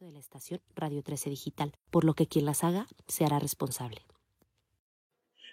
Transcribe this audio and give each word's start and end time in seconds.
de 0.00 0.12
la 0.12 0.18
estación 0.18 0.60
Radio 0.74 1.02
13 1.02 1.30
Digital, 1.30 1.72
por 1.90 2.04
lo 2.04 2.14
que 2.14 2.26
quien 2.26 2.44
las 2.44 2.64
haga 2.64 2.86
se 3.08 3.24
hará 3.24 3.38
responsable. 3.38 3.98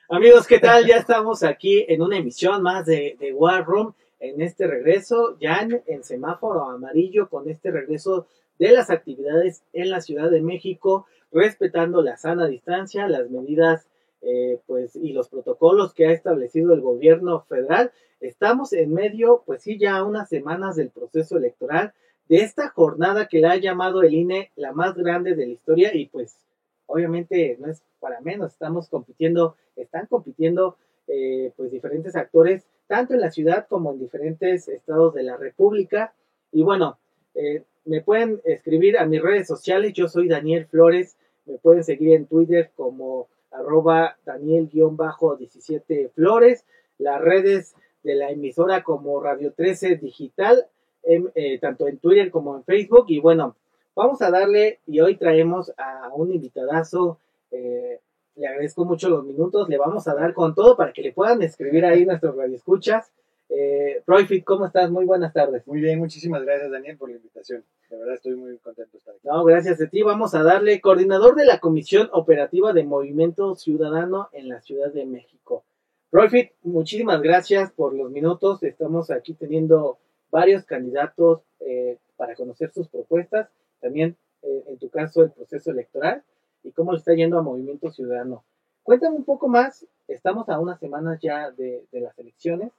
Amigos, 0.09 0.47
¿qué 0.47 0.59
tal? 0.59 0.85
Ya 0.85 0.97
estamos 0.97 1.43
aquí 1.43 1.85
en 1.87 2.01
una 2.01 2.17
emisión 2.17 2.61
más 2.61 2.85
de, 2.85 3.15
de 3.19 3.33
War 3.33 3.65
Room 3.65 3.93
en 4.19 4.41
este 4.41 4.67
regreso, 4.67 5.37
ya 5.39 5.67
en, 5.85 6.03
semáforo 6.03 6.69
amarillo, 6.69 7.29
con 7.29 7.49
este 7.49 7.71
regreso 7.71 8.27
de 8.59 8.71
las 8.71 8.89
actividades 8.89 9.63
en 9.71 9.89
la 9.89 10.01
Ciudad 10.01 10.29
de 10.29 10.41
México, 10.41 11.05
respetando 11.31 12.01
la 12.01 12.17
sana 12.17 12.47
distancia, 12.47 13.07
las 13.07 13.29
medidas 13.29 13.87
eh, 14.21 14.59
pues 14.65 14.95
y 14.95 15.13
los 15.13 15.29
protocolos 15.29 15.93
que 15.93 16.07
ha 16.07 16.11
establecido 16.11 16.73
el 16.73 16.81
gobierno 16.81 17.41
federal. 17.47 17.91
Estamos 18.19 18.73
en 18.73 18.93
medio, 18.93 19.43
pues 19.45 19.63
sí, 19.63 19.77
ya 19.77 20.03
unas 20.03 20.29
semanas 20.29 20.75
del 20.75 20.89
proceso 20.89 21.37
electoral, 21.37 21.93
de 22.29 22.37
esta 22.37 22.69
jornada 22.69 23.27
que 23.27 23.39
la 23.39 23.51
ha 23.51 23.57
llamado 23.57 24.01
el 24.01 24.13
INE 24.13 24.51
la 24.55 24.71
más 24.71 24.95
grande 24.95 25.35
de 25.35 25.45
la 25.45 25.53
historia 25.53 25.95
y 25.95 26.07
pues 26.07 26.37
obviamente 26.85 27.57
no 27.59 27.67
es 27.67 27.83
para 27.99 28.21
menos, 28.21 28.53
estamos 28.53 28.89
compitiendo, 28.89 29.55
están 29.75 30.07
compitiendo 30.07 30.77
eh, 31.07 31.51
pues 31.55 31.71
diferentes 31.71 32.15
actores 32.15 32.65
tanto 32.87 33.13
en 33.13 33.21
la 33.21 33.31
ciudad 33.31 33.65
como 33.67 33.91
en 33.91 33.99
diferentes 33.99 34.67
estados 34.67 35.13
de 35.13 35.23
la 35.23 35.37
República. 35.37 36.13
Y 36.51 36.63
bueno, 36.63 36.97
eh, 37.33 37.63
me 37.85 38.01
pueden 38.01 38.41
escribir 38.45 38.97
a 38.97 39.05
mis 39.05 39.21
redes 39.21 39.47
sociales, 39.47 39.93
yo 39.93 40.07
soy 40.07 40.27
Daniel 40.27 40.67
Flores, 40.67 41.17
me 41.45 41.57
pueden 41.57 41.83
seguir 41.83 42.13
en 42.13 42.27
Twitter 42.27 42.71
como 42.75 43.27
arroba 43.51 44.17
Daniel-17 44.25 46.11
Flores, 46.11 46.65
las 46.97 47.21
redes 47.21 47.75
de 48.03 48.15
la 48.15 48.29
emisora 48.29 48.83
como 48.83 49.21
Radio 49.21 49.53
13 49.53 49.97
Digital, 49.97 50.67
eh, 51.03 51.59
tanto 51.59 51.87
en 51.87 51.97
Twitter 51.97 52.31
como 52.31 52.55
en 52.55 52.63
Facebook. 52.63 53.05
Y 53.09 53.19
bueno, 53.19 53.55
vamos 53.95 54.21
a 54.21 54.31
darle, 54.31 54.79
y 54.87 54.99
hoy 54.99 55.15
traemos 55.15 55.73
a 55.77 56.09
un 56.13 56.33
invitadazo, 56.33 57.19
eh, 57.51 57.99
le 58.35 58.47
agradezco 58.47 58.85
mucho 58.85 59.09
los 59.09 59.23
minutos, 59.23 59.69
le 59.69 59.77
vamos 59.77 60.07
a 60.07 60.15
dar 60.15 60.33
con 60.33 60.55
todo 60.55 60.75
para 60.75 60.91
que 60.91 61.03
le 61.03 61.13
puedan 61.13 61.41
escribir 61.43 61.85
ahí 61.85 62.05
nuestros 62.05 62.35
radioescuchas. 62.35 63.11
Eh, 63.49 64.01
Royfit, 64.07 64.43
¿cómo 64.43 64.65
estás? 64.65 64.89
Muy 64.89 65.05
buenas 65.05 65.33
tardes. 65.33 65.67
Muy 65.67 65.79
bien, 65.79 65.99
muchísimas 65.99 66.43
gracias 66.43 66.71
Daniel 66.71 66.97
por 66.97 67.09
la 67.09 67.17
invitación. 67.17 67.63
De 67.89 67.97
verdad 67.97 68.15
estoy 68.15 68.35
muy 68.35 68.57
contento 68.57 68.93
de 68.93 68.97
estar 68.97 69.13
aquí. 69.13 69.27
No, 69.27 69.43
gracias 69.43 69.79
a 69.79 69.87
ti. 69.87 70.01
Vamos 70.01 70.33
a 70.33 70.41
darle 70.41 70.81
coordinador 70.81 71.35
de 71.35 71.45
la 71.45 71.59
Comisión 71.59 72.09
Operativa 72.13 72.73
de 72.73 72.83
Movimiento 72.83 73.53
Ciudadano 73.53 74.29
en 74.31 74.49
la 74.49 74.61
Ciudad 74.61 74.91
de 74.91 75.05
México. 75.05 75.63
Royfit, 76.11 76.53
muchísimas 76.63 77.21
gracias 77.21 77.71
por 77.71 77.93
los 77.93 78.09
minutos. 78.09 78.63
Estamos 78.63 79.11
aquí 79.11 79.33
teniendo 79.33 79.99
varios 80.33 80.65
candidatos 80.65 81.41
eh, 81.59 81.99
para 82.17 82.35
conocer 82.35 82.71
sus 82.71 82.87
propuestas. 82.87 83.49
También, 83.79 84.17
eh, 84.41 84.63
en 84.67 84.79
tu 84.79 84.89
caso, 84.89 85.21
el 85.21 85.29
proceso 85.29 85.69
electoral 85.69 86.23
y 86.63 86.71
cómo 86.71 86.91
le 86.91 86.97
está 86.97 87.13
yendo 87.13 87.37
a 87.37 87.43
Movimiento 87.43 87.91
Ciudadano. 87.91 88.43
Cuéntame 88.81 89.15
un 89.15 89.25
poco 89.25 89.47
más, 89.47 89.85
estamos 90.07 90.49
a 90.49 90.59
unas 90.59 90.79
semanas 90.79 91.19
ya 91.21 91.51
de, 91.51 91.85
las 91.91 92.17
elecciones, 92.17 92.71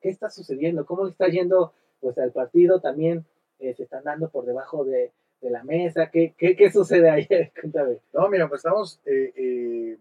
¿qué 0.00 0.08
está 0.08 0.30
sucediendo? 0.30 0.86
¿Cómo 0.86 1.04
le 1.04 1.10
está 1.10 1.26
yendo 1.26 1.72
pues 2.00 2.16
al 2.16 2.30
partido? 2.30 2.80
También 2.80 3.26
eh, 3.58 3.74
se 3.74 3.82
están 3.82 4.04
dando 4.04 4.28
por 4.30 4.46
debajo 4.46 4.84
de, 4.84 5.10
la 5.42 5.64
mesa, 5.64 6.10
¿Qué, 6.10 6.34
qué, 6.36 6.70
sucede 6.70 7.10
ahí? 7.10 7.26
Cuéntame. 7.60 7.96
No, 8.12 8.28
mira, 8.28 8.46
pues 8.46 8.60
estamos 8.60 9.00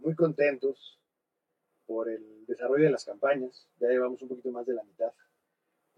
muy 0.02 0.14
contentos 0.14 1.00
por 1.88 2.10
el 2.10 2.46
desarrollo 2.46 2.84
de 2.84 2.92
las 2.92 3.06
campañas, 3.06 3.66
ya 3.80 3.88
llevamos 3.88 4.22
un 4.22 4.28
poquito 4.28 4.52
más 4.52 4.66
de 4.68 4.74
la 4.74 4.84
mitad. 4.84 5.12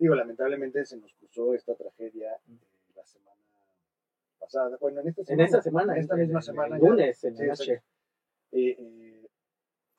Digo, 0.01 0.15
lamentablemente 0.15 0.83
se 0.83 0.97
nos 0.97 1.13
cruzó 1.13 1.53
esta 1.53 1.75
tragedia 1.75 2.35
la 2.95 3.05
semana 3.05 3.39
bueno, 4.79 5.01
en 5.01 5.07
esta 5.09 5.23
semana. 5.23 5.43
En 5.43 5.45
esta 5.45 5.61
semana, 5.61 5.95
esta 5.95 6.15
misma 6.15 6.41
semana. 6.41 6.77
lunes, 6.79 7.23
en 7.23 7.35
la 7.35 7.45
noche. 7.45 7.83
Eh, 8.51 8.75
eh, 8.79 9.27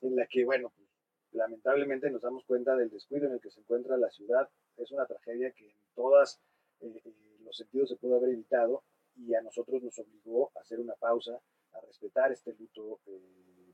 en 0.00 0.16
la 0.16 0.26
que, 0.26 0.44
bueno, 0.44 0.72
pues, 0.76 0.88
lamentablemente 1.30 2.10
nos 2.10 2.22
damos 2.22 2.44
cuenta 2.44 2.74
del 2.74 2.90
descuido 2.90 3.28
en 3.28 3.34
el 3.34 3.40
que 3.40 3.52
se 3.52 3.60
encuentra 3.60 3.96
la 3.96 4.10
ciudad. 4.10 4.48
Es 4.76 4.90
una 4.90 5.06
tragedia 5.06 5.52
que 5.52 5.66
en 5.66 5.76
todos 5.94 6.40
eh, 6.80 7.00
los 7.44 7.56
sentidos 7.56 7.90
se 7.90 7.96
pudo 7.96 8.16
haber 8.16 8.30
evitado 8.30 8.82
y 9.14 9.34
a 9.34 9.40
nosotros 9.40 9.84
nos 9.84 9.96
obligó 10.00 10.50
a 10.56 10.62
hacer 10.62 10.80
una 10.80 10.94
pausa, 10.94 11.40
a 11.74 11.80
respetar 11.80 12.32
este 12.32 12.52
luto 12.54 12.98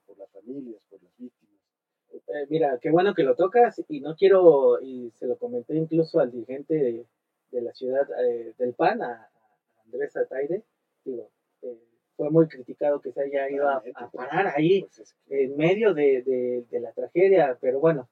por 0.05 0.19
las 0.19 0.31
familias, 0.31 0.83
por 0.91 1.03
las 1.03 1.17
víctimas. 1.17 1.58
Mira, 2.49 2.79
qué 2.81 2.91
bueno 2.91 3.15
que 3.15 3.23
lo 3.23 3.35
tocas 3.35 3.83
y 3.89 4.01
no 4.01 4.17
quiero, 4.17 4.81
y 4.81 5.11
se 5.17 5.27
lo 5.27 5.37
comenté 5.37 5.75
incluso 5.75 6.21
al 6.21 6.31
dirigente 6.31 6.75
de, 6.75 7.61
la 7.61 7.73
ciudad 7.73 8.07
del 8.59 8.75
PAN, 8.75 9.03
a, 9.03 9.29
Andrés 9.85 10.17
Ataide, 10.17 10.63
digo, 11.05 11.31
eh, 11.63 11.79
fue 12.17 12.31
muy 12.31 12.49
criticado 12.49 13.01
que 13.01 13.13
se 13.13 13.23
haya 13.23 13.49
ido 13.49 13.69
a, 13.69 13.83
parar 14.13 14.53
ahí 14.55 14.83
pues 14.83 15.15
en 15.29 15.57
medio 15.57 15.95
de, 15.95 16.65
la 16.73 16.93
tragedia, 16.93 17.57
pero 17.61 17.81
bueno, 17.81 18.09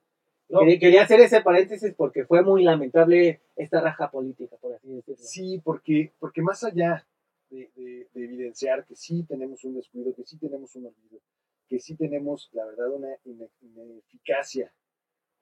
quería, 0.79 1.03
hacer 1.03 1.19
ese 1.19 1.41
paréntesis 1.41 1.93
porque 1.95 2.25
fue 2.25 2.41
muy 2.41 2.63
lamentable 2.63 3.41
esta 3.55 3.81
raja 3.81 4.09
política, 4.09 4.55
por 4.57 4.73
así 4.73 4.87
decirlo. 4.87 5.23
Sí, 5.23 5.61
porque, 5.63 6.13
porque 6.19 6.41
más 6.41 6.63
allá 6.63 7.05
de, 7.49 8.07
evidenciar 8.15 8.85
que 8.85 8.95
sí 8.95 9.23
tenemos 9.23 9.63
un 9.63 9.75
descuido, 9.75 10.13
que 10.15 10.23
sí 10.23 10.37
tenemos 10.37 10.75
un 10.75 10.87
olvido, 10.87 11.19
que 11.67 11.79
sí 11.79 11.95
tenemos, 11.95 12.49
la 12.53 12.65
verdad, 12.65 12.89
una 12.91 13.15
ineficacia 13.61 14.73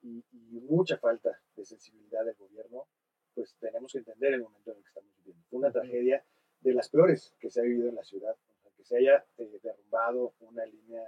y, 0.02 0.24
y, 0.31 0.59
mucha 0.62 0.97
falta 0.97 1.40
de 1.56 1.66
sensibilidad 1.66 2.25
del 2.25 2.36
gobierno, 2.36 2.88
pues 3.34 3.56
tenemos 3.59 3.91
que 3.91 4.00
entender 4.00 4.34
el 4.34 4.41
momento 4.41 4.72
en 4.72 4.78
el 4.78 4.84
que 4.84 4.88
estamos 4.88 5.12
viviendo. 5.18 5.44
Fue 5.50 5.59
una 5.59 5.72
tragedia 5.72 6.24
de 6.62 6.74
las 6.74 6.90
peores 6.90 7.34
que 7.40 7.50
se 7.50 7.59
ha 7.59 7.63
vivido 7.63 7.90
en 7.90 7.96
la 7.96 8.03
ciudad, 8.03 8.36
que 8.75 8.84
se 8.84 8.97
haya 8.97 9.25
eh, 9.38 9.59
derrumbado 9.62 10.34
una 10.40 10.66
línea, 10.66 11.03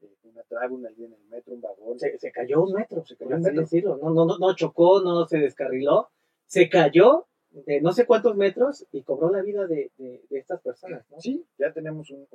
eh, 0.00 0.16
una 0.24 0.42
traba, 0.44 0.72
una 0.72 0.90
línea 0.90 1.08
en 1.08 1.14
el 1.14 1.28
metro, 1.28 1.54
un 1.54 1.60
vagón. 1.60 1.98
Se, 1.98 2.32
cayó 2.32 2.62
un 2.62 2.72
metro, 2.72 3.04
se 3.04 3.16
cayó 3.16 3.36
un 3.36 3.42
metro. 3.42 3.60
Decirlo. 3.60 3.98
No, 3.98 4.10
no, 4.10 4.38
no, 4.38 4.54
chocó, 4.54 5.02
no 5.02 5.26
se 5.26 5.38
descarriló, 5.38 6.10
se 6.46 6.68
cayó 6.68 7.26
de 7.50 7.80
no 7.82 7.92
sé 7.92 8.06
cuántos 8.06 8.34
metros 8.36 8.86
y 8.92 9.02
cobró 9.02 9.30
la 9.30 9.42
vida 9.42 9.66
de, 9.66 9.90
de, 9.98 10.22
estas 10.30 10.60
personas. 10.62 11.04
¿no? 11.10 11.20
Sí, 11.20 11.44
ya 11.58 11.72
tenemos 11.72 12.10
un, 12.10 12.26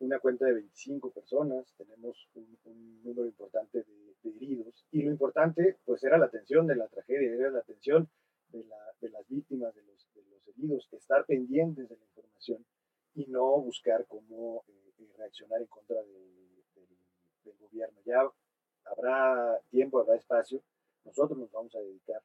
una 0.00 0.18
cuenta 0.18 0.46
de 0.46 0.54
25 0.54 1.10
personas, 1.10 1.72
tenemos 1.76 2.28
un, 2.34 3.02
número 3.02 3.26
importante 3.26 3.82
de, 3.82 4.14
de, 4.22 4.36
heridos 4.36 4.86
y 4.90 5.02
lo 5.02 5.10
importante 5.10 5.78
pues 5.84 6.02
era 6.04 6.18
la 6.18 6.26
atención 6.26 6.66
de 6.66 6.76
la 6.76 6.88
tragedia, 6.88 7.32
era 7.32 7.50
la 7.50 7.60
atención 7.60 8.08
de, 8.52 8.64
la, 8.64 8.76
de 9.00 9.10
las 9.10 9.26
víctimas, 9.28 9.74
de 9.74 9.82
los, 9.82 10.08
de 10.14 10.22
los, 10.30 10.48
heridos, 10.48 10.88
estar 10.92 11.24
pendientes 11.26 11.88
de 11.88 11.96
la 11.96 12.04
información 12.04 12.64
y 13.14 13.26
no 13.26 13.60
buscar 13.60 14.06
cómo 14.06 14.64
eh, 14.68 14.92
eh, 14.98 15.12
reaccionar 15.16 15.60
en 15.60 15.66
contra 15.66 15.96
del, 16.02 16.28
gobierno. 17.58 18.00
Ya 18.04 18.28
habrá 18.84 19.60
tiempo, 19.70 20.00
habrá 20.00 20.16
espacio. 20.16 20.62
Nosotros 21.04 21.38
nos 21.38 21.50
vamos 21.52 21.74
a 21.74 21.80
dedicar 21.80 22.22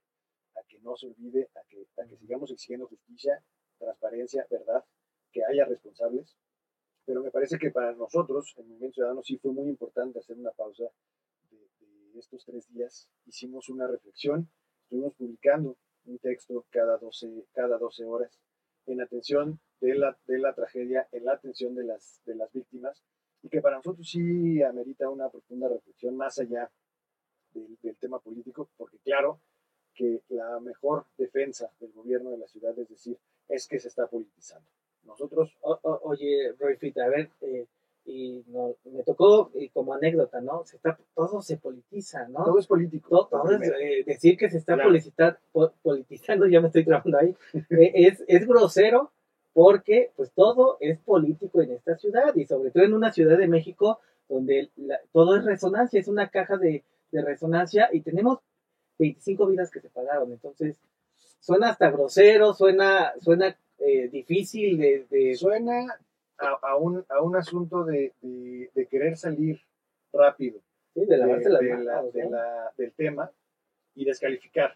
a 0.56 0.64
que 0.64 0.80
no 0.80 0.96
se 0.96 1.08
olvide, 1.08 1.50
a 1.56 1.62
que, 1.68 1.88
a 1.98 2.06
que 2.06 2.18
sigamos 2.18 2.52
exigiendo 2.52 2.88
justicia, 2.88 3.44
transparencia, 3.78 4.48
verdad, 4.50 4.84
que 5.32 5.44
haya 5.46 5.66
responsables. 5.66 6.36
Pero 7.06 7.22
me 7.22 7.32
parece 7.32 7.58
que 7.58 7.72
para 7.72 7.94
nosotros, 7.94 8.54
el 8.58 8.66
Movimiento 8.66 8.96
Ciudadano, 8.96 9.24
sí 9.24 9.38
fue 9.38 9.52
muy 9.52 9.70
importante 9.70 10.20
hacer 10.20 10.38
una 10.38 10.52
pausa 10.52 10.86
de, 11.52 12.20
estos 12.20 12.44
tres 12.46 12.68
días. 12.70 13.10
Hicimos 13.26 13.70
una 13.70 13.88
reflexión, 13.88 14.50
estuvimos 14.84 15.14
publicando 15.16 15.78
un 16.06 16.18
texto 16.20 16.66
cada 16.70 16.98
12, 16.98 17.46
cada 17.54 17.78
12 17.78 18.06
horas 18.06 18.40
en 18.88 19.02
atención 19.02 19.60
de 19.82 19.96
la, 19.96 20.18
de 20.26 20.40
la 20.40 20.54
tragedia, 20.54 21.08
en 21.12 21.26
la 21.26 21.34
atención 21.34 21.76
de 21.76 21.84
las, 21.84 22.22
de 22.26 22.36
las 22.36 22.52
víctimas, 22.52 23.04
y 23.42 23.50
que 23.50 23.62
para 23.62 23.78
nosotros 23.78 24.10
sí 24.10 24.62
amerita 24.64 25.10
una 25.10 25.30
profunda 25.30 25.68
reflexión 25.68 26.16
más 26.16 26.40
allá 26.40 26.72
del, 27.54 27.96
tema 27.98 28.20
político, 28.20 28.70
porque 28.76 28.98
claro 29.00 29.40
que 29.94 30.22
la 30.30 30.60
mejor 30.60 31.06
defensa 31.18 31.72
del 31.80 31.92
gobierno 31.94 32.32
de 32.32 32.38
la 32.38 32.48
ciudad 32.48 32.78
es 32.78 32.90
decir, 32.90 33.18
es 33.48 33.68
que 33.68 33.80
se 33.80 33.88
está 33.88 34.08
politizando. 34.08 34.68
Nosotros... 35.06 35.56
oye, 35.62 36.54
Roy 36.60 36.76
Fita, 36.78 37.06
a 37.06 37.10
ver, 37.10 37.30
eh, 37.42 37.66
y 38.06 38.44
no, 38.48 38.76
me 38.86 39.04
tocó 39.04 39.52
y 39.56 39.70
como 39.70 39.94
anécdota, 39.94 40.40
¿no? 40.40 40.64
Se 40.66 40.76
está, 40.76 40.98
todo 41.16 41.42
se 41.42 41.58
politiza, 41.58 42.28
¿no? 42.28 42.44
Todo 42.46 42.60
es 42.60 42.68
político. 42.68 43.28
Todo, 43.28 43.52
es, 43.52 43.68
eh, 43.68 44.04
decir 44.06 44.38
que 44.38 44.50
se 44.50 44.60
está 44.60 44.78
politizando, 45.82 46.48
ya 46.52 46.62
me 46.62 46.68
estoy 46.68 46.86
trabajando 46.86 47.18
ahí, 47.18 47.36
eh, 47.72 47.92
es, 47.96 48.24
es 48.28 48.48
grosero 48.48 49.12
porque 49.54 50.12
pues 50.16 50.32
todo 50.34 50.78
es 50.82 51.00
político 51.00 51.62
en 51.62 51.72
esta 51.72 51.98
ciudad 51.98 52.36
y 52.36 52.46
sobre 52.46 52.72
todo 52.72 52.84
en 52.84 52.94
una 52.94 53.12
ciudad 53.12 53.38
de 53.38 53.48
México 53.48 54.00
donde 54.28 54.70
todo 55.12 55.38
es 55.38 55.46
resonancia, 55.46 56.00
es 56.00 56.08
una 56.08 56.30
caja 56.30 56.58
de, 56.58 56.84
de, 57.12 57.22
resonancia 57.22 57.90
y 57.94 58.02
tenemos 58.02 58.40
25 59.00 59.48
vidas 59.48 59.72
que 59.72 59.80
se 59.80 59.90
pagaron, 59.90 60.32
entonces 60.32 60.78
suena 61.40 61.70
hasta 61.70 61.90
grosero, 61.92 62.54
suena, 62.54 63.14
suena 63.22 63.56
eh, 63.80 64.10
difícil 64.10 64.78
de, 64.78 65.06
de... 65.10 65.36
Suena 65.36 66.00
a, 66.38 66.76
un, 66.76 67.06
a 67.10 67.22
un 67.22 67.36
asunto 67.36 67.86
de, 67.86 68.14
de, 68.22 68.88
querer 68.88 69.16
salir 69.16 69.60
rápido 70.12 70.60
de, 70.94 71.18
la, 71.18 72.72
del 72.78 72.92
tema 72.94 73.32
y 73.96 74.04
descalificar 74.04 74.76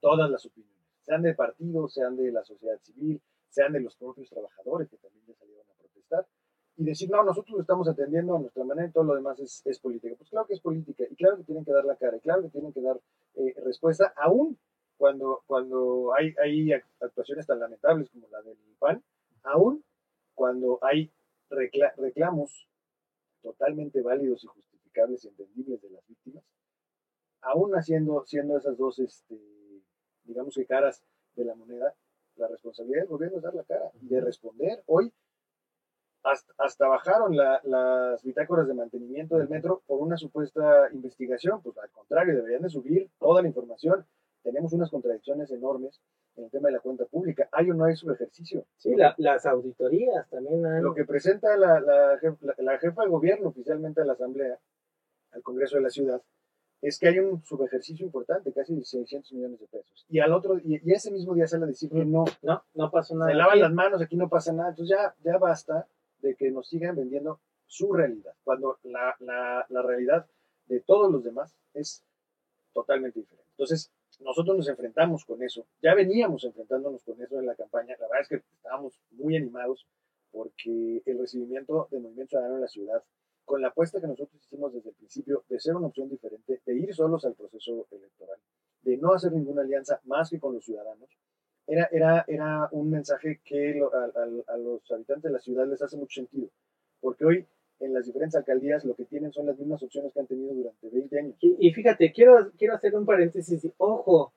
todas 0.00 0.30
las 0.30 0.46
opiniones, 0.46 0.78
sean 1.02 1.22
de 1.22 1.34
partidos, 1.34 1.94
sean 1.94 2.16
de 2.16 2.30
la 2.30 2.44
sociedad 2.44 2.78
civil, 2.82 3.20
sean 3.48 3.72
de 3.72 3.80
los 3.80 3.96
propios 3.96 4.30
trabajadores 4.30 4.88
que 4.88 4.96
también 4.96 5.22
decir, 6.84 7.10
no, 7.10 7.22
nosotros 7.24 7.54
lo 7.54 7.60
estamos 7.60 7.88
atendiendo 7.88 8.36
a 8.36 8.40
nuestra 8.40 8.64
manera 8.64 8.88
y 8.88 8.92
todo 8.92 9.04
lo 9.04 9.14
demás 9.14 9.38
es, 9.40 9.62
es 9.64 9.78
política. 9.78 10.14
Pues 10.16 10.30
claro 10.30 10.46
que 10.46 10.54
es 10.54 10.60
política 10.60 11.04
y 11.10 11.14
claro 11.16 11.36
que 11.36 11.44
tienen 11.44 11.64
que 11.64 11.72
dar 11.72 11.84
la 11.84 11.96
cara 11.96 12.16
y 12.16 12.20
claro 12.20 12.42
que 12.42 12.48
tienen 12.48 12.72
que 12.72 12.82
dar 12.82 12.98
eh, 13.36 13.54
respuesta, 13.64 14.12
aún 14.16 14.58
cuando, 15.02 15.42
cuando 15.48 16.14
hay, 16.16 16.32
hay 16.40 16.72
actuaciones 17.00 17.44
tan 17.44 17.58
lamentables 17.58 18.08
como 18.10 18.28
la 18.28 18.40
del 18.40 18.56
PAN, 18.78 19.02
aún 19.42 19.84
cuando 20.32 20.78
hay 20.80 21.10
reclamos 21.50 22.68
totalmente 23.42 24.00
válidos 24.00 24.44
y 24.44 24.46
justificables 24.46 25.24
y 25.24 25.28
entendibles 25.28 25.82
de 25.82 25.90
las 25.90 26.06
víctimas, 26.06 26.44
aún 27.40 27.72
haciendo 27.72 28.22
siendo 28.26 28.56
esas 28.56 28.78
dos, 28.78 29.00
este, 29.00 29.40
digamos 30.22 30.54
que 30.54 30.66
caras 30.66 31.02
de 31.34 31.46
la 31.46 31.56
moneda, 31.56 31.92
la 32.36 32.46
responsabilidad 32.46 33.00
del 33.00 33.08
gobierno 33.08 33.38
es 33.38 33.42
dar 33.42 33.54
la 33.56 33.64
cara 33.64 33.90
y 34.00 34.06
de 34.06 34.20
responder. 34.20 34.84
Hoy 34.86 35.12
hasta, 36.22 36.86
bajaron 36.86 37.36
las 37.36 38.22
bitácoras 38.22 38.68
de 38.68 38.74
mantenimiento 38.74 39.36
del 39.36 39.48
metro 39.48 39.82
por 39.84 40.00
una 40.00 40.16
supuesta 40.16 40.88
investigación, 40.92 41.60
pues 41.60 41.76
al 41.78 41.90
contrario, 41.90 42.36
deberían 42.36 42.62
de 42.62 42.68
subir 42.68 43.10
toda 43.18 43.42
la 43.42 43.48
información. 43.48 44.06
Tenemos 44.42 44.72
unas 44.72 44.90
contradicciones 44.90 45.50
enormes 45.50 46.00
en 46.36 46.44
el 46.44 46.50
tema 46.50 46.68
de 46.68 46.74
la 46.74 46.80
cuenta 46.80 47.04
pública. 47.04 47.48
¿Hay 47.52 47.70
o 47.70 47.74
no 47.74 47.84
hay 47.84 47.94
su 47.94 48.10
ejercicio? 48.10 48.66
Sí, 48.76 48.94
las 49.18 49.46
auditorías 49.46 50.28
también 50.28 50.64
han... 50.66 50.82
Lo 50.82 50.94
que 50.94 51.04
presenta 51.04 51.56
la, 51.56 51.80
la, 51.80 52.18
la, 52.58 52.78
jefa 52.78 53.02
de 53.02 53.08
gobierno 53.08 53.50
oficialmente 53.50 54.00
a 54.00 54.04
la 54.04 54.14
Asamblea, 54.14 54.58
al 55.32 55.42
Congreso 55.42 55.76
de 55.76 55.82
la 55.82 55.90
Ciudad, 55.90 56.20
es 56.80 56.98
que 56.98 57.08
hay 57.08 57.20
un 57.20 57.44
subejercicio 57.44 58.04
importante, 58.04 58.52
casi 58.52 58.82
600 58.82 59.32
millones 59.32 59.60
de 59.60 59.66
pesos. 59.66 60.04
Y 60.08 60.18
al 60.18 60.32
otro, 60.32 60.58
y, 60.58 60.80
ese 60.92 61.12
mismo 61.12 61.34
día 61.34 61.46
sale 61.46 61.64
a 61.64 61.68
decir 61.68 61.90
que 61.90 62.04
no. 62.04 62.24
No, 62.42 62.64
no 62.74 62.90
pasa 62.90 63.14
nada. 63.14 63.30
Se 63.30 63.36
lavan 63.36 63.60
las 63.60 63.72
manos, 63.72 64.02
aquí 64.02 64.16
no 64.16 64.28
pasa 64.28 64.52
nada. 64.52 64.70
Entonces 64.70 64.96
ya, 64.96 65.14
ya 65.22 65.38
basta 65.38 65.86
de 66.20 66.34
que 66.34 66.50
nos 66.50 66.68
sigan 66.68 66.96
vendiendo 66.96 67.38
su 67.66 67.92
realidad, 67.92 68.34
cuando 68.44 68.78
la, 68.82 69.14
la, 69.20 69.64
la 69.68 69.82
realidad 69.82 70.26
de 70.66 70.80
todos 70.80 71.10
los 71.10 71.22
demás 71.22 71.54
es 71.72 72.04
totalmente 72.72 73.20
diferente. 73.20 73.48
Entonces, 73.52 73.92
nosotros 74.22 74.56
nos 74.56 74.68
enfrentamos 74.68 75.24
con 75.24 75.42
eso, 75.42 75.66
ya 75.82 75.94
veníamos 75.94 76.44
enfrentándonos 76.44 77.02
con 77.02 77.20
eso 77.20 77.38
en 77.38 77.46
la 77.46 77.54
campaña, 77.54 77.96
la 78.00 78.06
verdad 78.08 78.22
es 78.22 78.28
que 78.28 78.42
estábamos 78.56 78.98
muy 79.10 79.36
animados 79.36 79.86
porque 80.30 81.02
el 81.04 81.18
recibimiento 81.18 81.88
del 81.90 82.00
movimiento 82.00 82.30
ciudadano 82.30 82.56
en 82.56 82.62
la 82.62 82.68
ciudad, 82.68 83.02
con 83.44 83.60
la 83.60 83.68
apuesta 83.68 84.00
que 84.00 84.06
nosotros 84.06 84.42
hicimos 84.42 84.72
desde 84.72 84.90
el 84.90 84.94
principio 84.94 85.44
de 85.48 85.60
ser 85.60 85.76
una 85.76 85.88
opción 85.88 86.08
diferente, 86.08 86.60
de 86.64 86.74
ir 86.74 86.94
solos 86.94 87.24
al 87.24 87.34
proceso 87.34 87.86
electoral, 87.90 88.38
de 88.82 88.96
no 88.96 89.12
hacer 89.12 89.32
ninguna 89.32 89.62
alianza 89.62 90.00
más 90.04 90.30
que 90.30 90.40
con 90.40 90.54
los 90.54 90.64
ciudadanos, 90.64 91.08
era, 91.66 91.88
era, 91.92 92.24
era 92.26 92.68
un 92.72 92.90
mensaje 92.90 93.40
que 93.44 93.80
a, 93.92 94.56
los 94.56 94.90
habitantes 94.90 95.22
de 95.22 95.30
la 95.30 95.38
ciudad 95.38 95.66
les 95.66 95.82
hace 95.82 95.96
mucho 95.96 96.20
sentido, 96.20 96.48
porque 97.00 97.24
hoy 97.24 97.46
en 97.82 97.92
las 97.92 98.06
diferentes 98.06 98.36
alcaldías 98.36 98.84
lo 98.84 98.94
que 98.94 99.04
tienen 99.04 99.32
son 99.32 99.46
las 99.46 99.58
mismas 99.58 99.82
opciones 99.82 100.12
que 100.12 100.20
han 100.20 100.26
tenido 100.26 100.54
durante 100.54 100.88
20 100.88 101.18
años. 101.18 101.34
Y, 101.40 101.72
fíjate, 101.72 102.12
quiero, 102.12 102.50
quiero 102.56 102.74
hacer 102.74 102.94
un 102.94 103.04
paréntesis. 103.04 103.66
Ojo, 103.76 104.32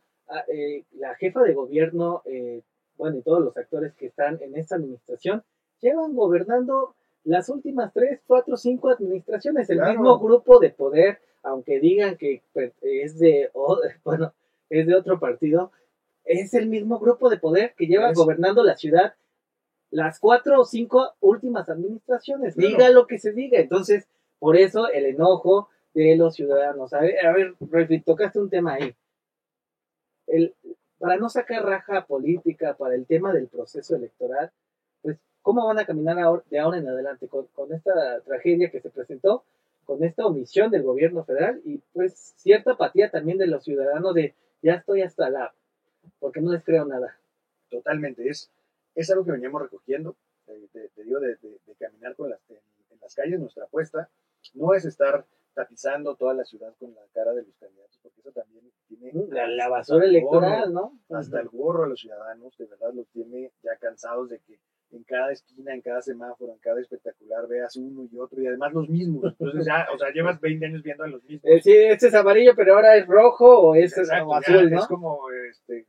eh, 0.47 0.83
la 0.93 1.15
jefa 1.15 1.43
de 1.43 1.53
gobierno, 1.53 2.23
eh, 2.25 2.61
bueno, 2.97 3.17
y 3.17 3.21
todos 3.21 3.41
los 3.41 3.55
actores 3.55 3.93
que 3.93 4.07
están 4.07 4.41
en 4.41 4.55
esta 4.55 4.75
administración, 4.75 5.43
llevan 5.79 6.15
gobernando 6.15 6.95
las 7.23 7.49
últimas 7.49 7.93
tres, 7.93 8.21
cuatro, 8.25 8.57
cinco 8.57 8.89
administraciones, 8.89 9.69
el 9.69 9.81
mismo 9.81 10.19
grupo 10.19 10.59
de 10.59 10.71
poder, 10.71 11.19
aunque 11.43 11.79
digan 11.79 12.17
que 12.17 12.43
pues, 12.53 12.73
es 12.81 13.19
de, 13.19 13.51
bueno, 14.03 14.33
es 14.69 14.87
de 14.87 14.95
otro 14.95 15.19
partido, 15.19 15.71
es 16.23 16.53
el 16.55 16.67
mismo 16.67 16.99
grupo 16.99 17.29
de 17.29 17.37
poder 17.37 17.73
que 17.77 17.85
lleva 17.85 18.11
gobernando 18.13 18.63
la 18.63 18.75
ciudad 18.75 19.13
las 19.91 20.19
cuatro 20.19 20.61
o 20.61 20.65
cinco 20.65 21.13
últimas 21.19 21.69
administraciones, 21.69 22.55
diga 22.55 22.89
lo 22.89 23.07
que 23.07 23.17
se 23.17 23.31
diga. 23.31 23.59
Entonces, 23.59 24.07
por 24.39 24.57
eso 24.57 24.89
el 24.89 25.05
enojo 25.05 25.69
de 25.93 26.15
los 26.15 26.35
ciudadanos. 26.35 26.93
A 26.93 26.99
ver, 26.99 27.25
a 27.25 27.31
ver, 27.31 27.55
tocaste 28.03 28.39
un 28.39 28.49
tema 28.49 28.73
ahí. 28.73 28.95
El, 30.27 30.53
para 30.97 31.17
no 31.17 31.29
sacar 31.29 31.63
raja 31.63 32.05
política 32.05 32.75
para 32.75 32.95
el 32.95 33.05
tema 33.05 33.33
del 33.33 33.47
proceso 33.47 33.95
electoral, 33.95 34.51
pues, 35.01 35.17
¿cómo 35.41 35.65
van 35.65 35.79
a 35.79 35.85
caminar 35.85 36.43
de 36.49 36.59
ahora 36.59 36.77
en 36.77 36.87
adelante 36.87 37.27
con, 37.27 37.47
con 37.53 37.71
esta 37.73 38.21
tragedia 38.21 38.71
que 38.71 38.81
se 38.81 38.89
presentó, 38.89 39.43
con 39.85 40.03
esta 40.03 40.25
omisión 40.25 40.71
del 40.71 40.83
gobierno 40.83 41.23
federal 41.23 41.61
y 41.63 41.77
pues 41.93 42.33
cierta 42.37 42.71
apatía 42.71 43.11
también 43.11 43.37
de 43.37 43.47
los 43.47 43.63
ciudadanos 43.63 44.15
de 44.15 44.33
ya 44.61 44.73
estoy 44.73 45.03
hasta 45.03 45.29
la 45.29 45.53
porque 46.19 46.41
no 46.41 46.51
les 46.51 46.63
creo 46.63 46.85
nada. 46.85 47.17
Totalmente, 47.69 48.27
es, 48.27 48.49
es 48.95 49.09
algo 49.11 49.25
que 49.25 49.31
veníamos 49.31 49.61
recogiendo, 49.61 50.15
te, 50.45 51.03
digo, 51.03 51.19
de, 51.19 51.37
caminar 51.77 52.15
con 52.15 52.29
las, 52.29 52.39
en, 52.49 52.57
las 53.01 53.13
calles, 53.13 53.39
nuestra 53.39 53.65
apuesta 53.65 54.09
no 54.53 54.73
es 54.73 54.85
estar 54.85 55.25
tapizando 55.53 56.15
toda 56.15 56.33
la 56.33 56.43
ciudad 56.43 56.73
con 56.79 56.93
la 56.93 57.01
cara 57.13 57.33
de 57.33 57.43
los 57.43 57.55
candidatos, 57.57 57.97
porque 58.01 58.19
eso 58.19 58.31
también 58.31 58.69
tiene... 58.87 59.11
Mm, 59.13 59.31
la, 59.31 59.69
basura 59.69 60.05
electoral, 60.05 60.73
¿no? 60.73 60.99
Hasta 61.09 61.39
el 61.39 61.49
gorro 61.49 61.83
a 61.83 61.87
los 61.87 61.99
ciudadanos, 61.99 62.57
de 62.57 62.65
verdad, 62.65 62.93
los 62.93 63.07
tiene 63.09 63.51
ya 63.63 63.75
cansados 63.77 64.29
de 64.29 64.39
que 64.39 64.59
en 64.91 65.03
cada 65.03 65.31
esquina, 65.31 65.73
en 65.73 65.81
cada 65.81 66.01
semáforo, 66.01 66.53
en 66.53 66.59
cada 66.59 66.79
espectacular 66.79 67.47
veas 67.47 67.75
uno 67.75 68.07
y 68.09 68.17
otro 68.17 68.41
y 68.41 68.47
además 68.47 68.73
los 68.73 68.89
mismos. 68.89 69.35
Entonces 69.39 69.65
ya, 69.65 69.87
o 69.93 69.97
sea, 69.97 70.11
llevas 70.11 70.39
20 70.39 70.65
años 70.65 70.83
viendo 70.83 71.03
a 71.03 71.07
los 71.07 71.23
mismos. 71.23 71.43
Eh, 71.43 71.61
sí, 71.61 71.73
este 71.73 72.07
es 72.07 72.13
amarillo, 72.13 72.53
pero 72.55 72.75
ahora 72.75 72.95
es 72.95 73.05
rojo 73.07 73.59
o 73.59 73.75
es 73.75 73.97
azul, 73.97 74.71
¿no? 74.71 74.79
Es 74.79 74.87
como 74.87 75.29
este, 75.49 75.87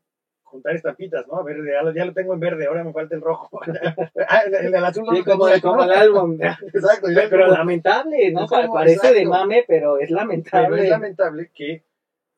juntar 0.56 0.74
estampitas, 0.74 1.26
¿no? 1.28 1.44
Verde, 1.44 1.70
ya 1.94 2.04
lo, 2.04 2.12
tengo 2.12 2.34
en 2.34 2.40
verde, 2.40 2.66
ahora 2.66 2.82
me 2.82 2.92
falta 2.92 3.14
el 3.14 3.20
rojo. 3.20 3.60
ah, 4.28 4.40
el, 4.46 4.74
el, 4.74 4.84
azul 4.84 5.04
no 5.04 5.14
sí, 5.14 5.22
como, 5.22 5.46
como 5.60 5.84
el 5.84 5.92
álbum. 5.92 6.38
exacto. 6.40 7.08
Pero, 7.14 7.48
lamentable, 7.48 8.32
¿no? 8.32 8.46
Parece 8.46 9.12
de 9.12 9.26
mame, 9.26 9.64
pero 9.68 9.98
es 9.98 10.10
lamentable. 10.10 10.68
Pero 10.68 10.82
es 10.82 10.88
lamentable 10.88 11.50
que 11.54 11.84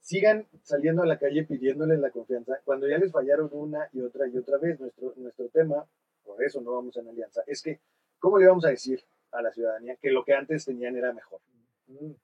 sigan 0.00 0.46
saliendo 0.62 1.02
a 1.02 1.06
la 1.06 1.18
calle 1.18 1.44
pidiéndoles 1.44 1.98
la 2.00 2.10
confianza 2.10 2.58
cuando 2.64 2.88
ya 2.88 2.98
les 2.98 3.12
fallaron 3.12 3.50
una 3.52 3.88
y 3.92 4.00
otra 4.00 4.26
y 4.26 4.36
otra 4.36 4.58
vez. 4.58 4.80
Nuestro, 4.80 5.14
nuestro 5.16 5.48
tema, 5.48 5.84
por 6.24 6.42
eso 6.42 6.60
no 6.60 6.72
vamos 6.72 6.96
en 6.96 7.08
alianza, 7.08 7.42
es 7.46 7.62
que, 7.62 7.78
¿cómo 8.18 8.38
le 8.38 8.48
vamos 8.48 8.64
a 8.64 8.70
decir 8.70 9.02
a 9.30 9.42
la 9.42 9.52
ciudadanía 9.52 9.96
que 9.96 10.10
lo 10.10 10.24
que 10.24 10.34
antes 10.34 10.64
tenían 10.64 10.96
era 10.96 11.12
mejor? 11.12 11.40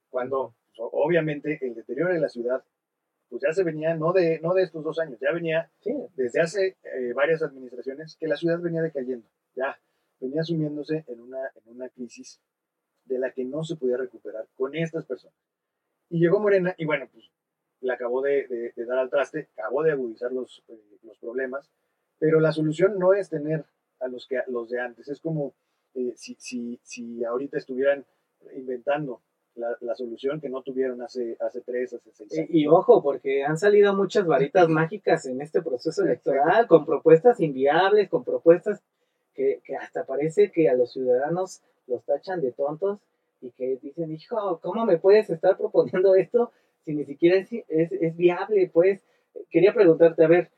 Cuando, 0.09 0.53
pues, 0.75 0.89
obviamente, 0.91 1.57
el 1.61 1.73
deterioro 1.73 2.13
de 2.13 2.19
la 2.19 2.29
ciudad 2.29 2.63
pues 3.29 3.41
ya 3.41 3.53
se 3.53 3.63
venía, 3.63 3.95
no 3.95 4.13
de, 4.13 4.39
no 4.41 4.53
de 4.53 4.63
estos 4.63 4.83
dos 4.83 4.99
años, 4.99 5.19
ya 5.19 5.31
venía 5.31 5.69
desde 6.15 6.41
hace 6.41 6.77
eh, 6.83 7.13
varias 7.13 7.41
administraciones 7.41 8.15
que 8.17 8.27
la 8.27 8.35
ciudad 8.35 8.59
venía 8.59 8.81
decayendo, 8.81 9.27
ya 9.55 9.79
venía 10.19 10.43
sumiéndose 10.43 11.03
en 11.07 11.21
una, 11.21 11.39
en 11.55 11.75
una 11.75 11.89
crisis 11.89 12.39
de 13.05 13.19
la 13.19 13.31
que 13.31 13.45
no 13.45 13.63
se 13.63 13.75
podía 13.75 13.97
recuperar 13.97 14.47
con 14.55 14.75
estas 14.75 15.05
personas. 15.05 15.37
Y 16.09 16.19
llegó 16.19 16.39
Morena 16.39 16.75
y 16.77 16.85
bueno, 16.85 17.07
pues 17.11 17.31
le 17.81 17.93
acabó 17.93 18.21
de, 18.21 18.73
dar 18.75 18.99
al 18.99 19.09
traste, 19.09 19.49
acabó 19.57 19.83
de 19.83 19.91
agudizar 19.91 20.31
los, 20.31 20.63
eh, 20.67 20.79
los 21.03 21.17
problemas, 21.19 21.69
pero 22.17 22.39
la 22.39 22.51
solución 22.51 22.97
no 22.97 23.13
es 23.13 23.29
tener 23.29 23.65
a 23.99 24.07
los, 24.07 24.27
que, 24.27 24.41
los 24.47 24.69
de 24.69 24.79
antes, 24.79 25.07
es 25.07 25.19
como 25.19 25.53
eh, 25.93 26.13
si, 26.15 26.35
si, 26.39 26.79
si 26.83 27.23
ahorita 27.23 27.57
estuvieran 27.57 28.05
inventando 28.55 29.21
la, 29.55 29.95
solución 29.95 30.41
que 30.41 30.49
no 30.49 30.61
tuvieron 30.61 31.01
hace, 31.01 31.37
hace 31.39 31.61
tres, 31.61 31.93
hace 31.93 32.11
seis 32.11 32.37
años. 32.37 32.49
Y, 32.51 32.67
ojo, 32.67 33.01
porque 33.01 33.43
han 33.43 33.57
salido 33.57 33.95
muchas 33.95 34.25
varitas 34.25 34.67
mágicas 34.67 35.25
en 35.25 35.41
este 35.41 35.61
proceso 35.61 36.03
electoral, 36.03 36.67
con 36.67 36.85
propuestas 36.85 37.39
inviables, 37.39 38.09
con 38.09 38.23
propuestas 38.23 38.81
que, 39.33 39.61
hasta 39.79 40.05
parece 40.05 40.51
que 40.51 40.69
a 40.69 40.75
los 40.75 40.93
ciudadanos 40.93 41.61
los 41.87 42.03
tachan 42.03 42.41
de 42.41 42.51
tontos 42.51 42.99
y 43.41 43.51
que 43.51 43.77
dicen, 43.81 44.11
hijo, 44.11 44.59
¿cómo 44.61 44.85
me 44.85 44.97
puedes 44.97 45.29
estar 45.29 45.57
proponiendo 45.57 46.15
esto 46.15 46.51
si 46.83 46.93
ni 46.93 47.05
siquiera 47.05 47.37
es, 47.37 47.51
es, 47.67 48.15
viable? 48.15 48.69
Pues 48.71 49.01
quería 49.49 49.73
preguntarte, 49.73 50.23
a 50.23 50.27
ver, 50.27 50.51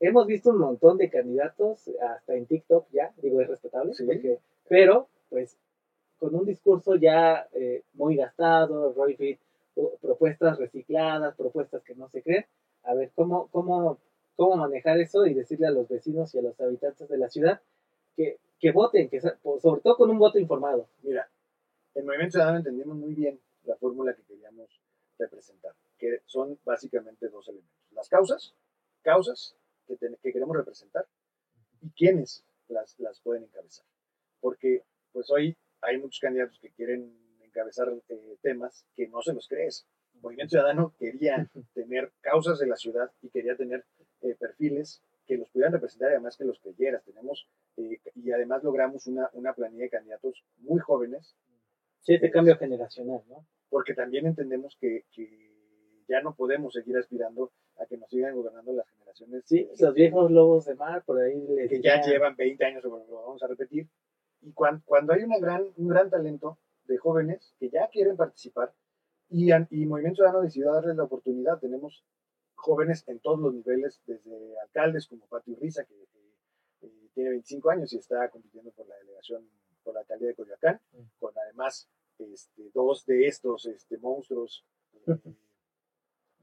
hemos 0.00 0.26
visto 0.26 0.50
un 0.50 0.58
montón 0.58 0.98
de 0.98 1.10
candidatos, 1.10 1.90
hasta 2.02 2.34
en 2.34 2.46
TikTok 2.46 2.86
ya, 2.92 3.12
digo, 3.18 3.40
es 3.40 3.48
respetable, 3.48 3.92
pero 4.68 5.08
pues 5.30 5.56
con 6.24 6.34
un 6.36 6.46
discurso 6.46 6.96
ya 6.96 7.46
eh, 7.52 7.82
muy 7.92 8.16
gastado, 8.16 8.94
Roy 8.94 9.38
propuestas 10.00 10.58
recicladas, 10.58 11.36
propuestas 11.36 11.82
que 11.82 11.94
no 11.94 12.08
se 12.08 12.22
creen. 12.22 12.46
A 12.84 12.94
ver, 12.94 13.10
¿cómo, 13.14 13.48
cómo, 13.48 13.98
cómo 14.34 14.56
manejar 14.56 14.98
eso 15.00 15.26
y 15.26 15.34
decirle 15.34 15.66
a 15.66 15.70
los 15.70 15.86
vecinos 15.86 16.34
y 16.34 16.38
a 16.38 16.42
los 16.42 16.58
habitantes 16.58 17.10
de 17.10 17.18
la 17.18 17.28
ciudad 17.28 17.60
que, 18.16 18.38
que 18.58 18.72
voten, 18.72 19.10
que 19.10 19.20
sobre 19.20 19.82
todo 19.82 19.96
con 19.98 20.08
un 20.08 20.18
voto 20.18 20.38
informado? 20.38 20.88
Mira, 21.02 21.28
en 21.94 22.06
Movimiento 22.06 22.32
Ciudadano 22.32 22.56
entendimos 22.56 22.96
muy 22.96 23.12
bien 23.12 23.38
la 23.64 23.76
fórmula 23.76 24.14
que 24.14 24.22
queríamos 24.22 24.80
representar, 25.18 25.74
que 25.98 26.22
son 26.24 26.58
básicamente 26.64 27.28
dos 27.28 27.46
elementos. 27.48 27.76
Las 27.90 28.08
causas, 28.08 28.54
causas 29.02 29.56
que, 29.86 29.98
que 29.98 30.32
queremos 30.32 30.56
representar 30.56 31.04
y 31.82 31.90
quiénes 31.90 32.46
las, 32.68 32.98
las 32.98 33.20
pueden 33.20 33.42
encabezar. 33.42 33.84
Porque 34.40 34.84
pues 35.12 35.30
hoy 35.30 35.54
hay 35.86 35.98
muchos 35.98 36.20
candidatos 36.20 36.58
que 36.58 36.70
quieren 36.70 37.12
encabezar 37.54 37.92
eh, 38.08 38.36
temas 38.42 38.84
que 38.96 39.08
no 39.08 39.22
se 39.22 39.32
los 39.32 39.48
crees. 39.48 39.86
El 40.14 40.20
Movimiento 40.22 40.50
Ciudadano 40.50 40.94
quería 40.98 41.48
tener 41.74 42.12
causas 42.20 42.58
de 42.58 42.66
la 42.66 42.76
ciudad 42.76 43.10
y 43.22 43.28
quería 43.28 43.56
tener 43.56 43.84
eh, 44.22 44.34
perfiles 44.38 45.02
que 45.26 45.38
los 45.38 45.48
pudieran 45.50 45.72
representar 45.72 46.10
y 46.10 46.14
además 46.14 46.36
que 46.36 46.44
los 46.44 46.58
creyeras. 46.58 47.04
Tenemos, 47.04 47.48
eh, 47.76 47.98
y 48.14 48.32
además 48.32 48.62
logramos 48.62 49.06
una, 49.06 49.30
una 49.32 49.54
planilla 49.54 49.84
de 49.84 49.90
candidatos 49.90 50.44
muy 50.58 50.80
jóvenes. 50.80 51.36
Sí, 52.00 52.14
este 52.14 52.30
cambio 52.30 52.56
generacional, 52.58 53.22
¿no? 53.28 53.46
Porque 53.70 53.94
también 53.94 54.26
entendemos 54.26 54.76
que, 54.78 55.04
que, 55.10 55.52
ya 56.06 56.20
no 56.20 56.34
podemos 56.34 56.74
seguir 56.74 56.98
aspirando 56.98 57.50
a 57.78 57.86
que 57.86 57.96
nos 57.96 58.10
sigan 58.10 58.34
gobernando 58.34 58.74
las 58.74 58.86
generaciones. 58.90 59.42
Sí, 59.46 59.66
los 59.80 59.94
viejos 59.94 60.30
lobos 60.30 60.66
de 60.66 60.74
mar, 60.74 61.02
por 61.06 61.18
ahí. 61.18 61.42
que 61.70 61.80
ya 61.80 62.02
llevan 62.02 62.36
20 62.36 62.62
años, 62.62 62.84
lo 62.84 62.90
vamos 62.90 63.42
a 63.42 63.46
repetir. 63.46 63.88
Y 64.44 64.52
cuando, 64.52 64.82
cuando 64.84 65.14
hay 65.14 65.24
una 65.24 65.38
gran, 65.38 65.64
un 65.76 65.88
gran 65.88 66.10
talento 66.10 66.58
de 66.84 66.98
jóvenes 66.98 67.54
que 67.58 67.70
ya 67.70 67.88
quieren 67.88 68.16
participar, 68.16 68.74
y, 69.30 69.50
y 69.52 69.86
Movimiento 69.86 70.16
Ciudadano 70.16 70.42
decidió 70.42 70.72
darles 70.72 70.96
la 70.96 71.04
oportunidad. 71.04 71.58
Tenemos 71.58 72.04
jóvenes 72.54 73.04
en 73.08 73.20
todos 73.20 73.40
los 73.40 73.54
niveles, 73.54 74.00
desde 74.06 74.58
alcaldes 74.60 75.08
como 75.08 75.26
Pati 75.26 75.54
Risa, 75.54 75.84
que 75.84 75.94
eh, 76.82 77.08
tiene 77.14 77.30
25 77.30 77.70
años 77.70 77.92
y 77.92 77.98
está 77.98 78.28
compitiendo 78.28 78.70
por 78.72 78.86
la 78.86 78.96
delegación, 78.96 79.48
por 79.82 79.94
la 79.94 80.00
alcaldía 80.00 80.28
de 80.28 80.34
Coyoacán, 80.34 80.80
mm. 80.92 81.02
con 81.18 81.32
además 81.38 81.88
este, 82.18 82.70
dos 82.74 83.06
de 83.06 83.26
estos 83.26 83.66
este, 83.66 83.96
monstruos 83.98 84.64
eh, 85.06 85.18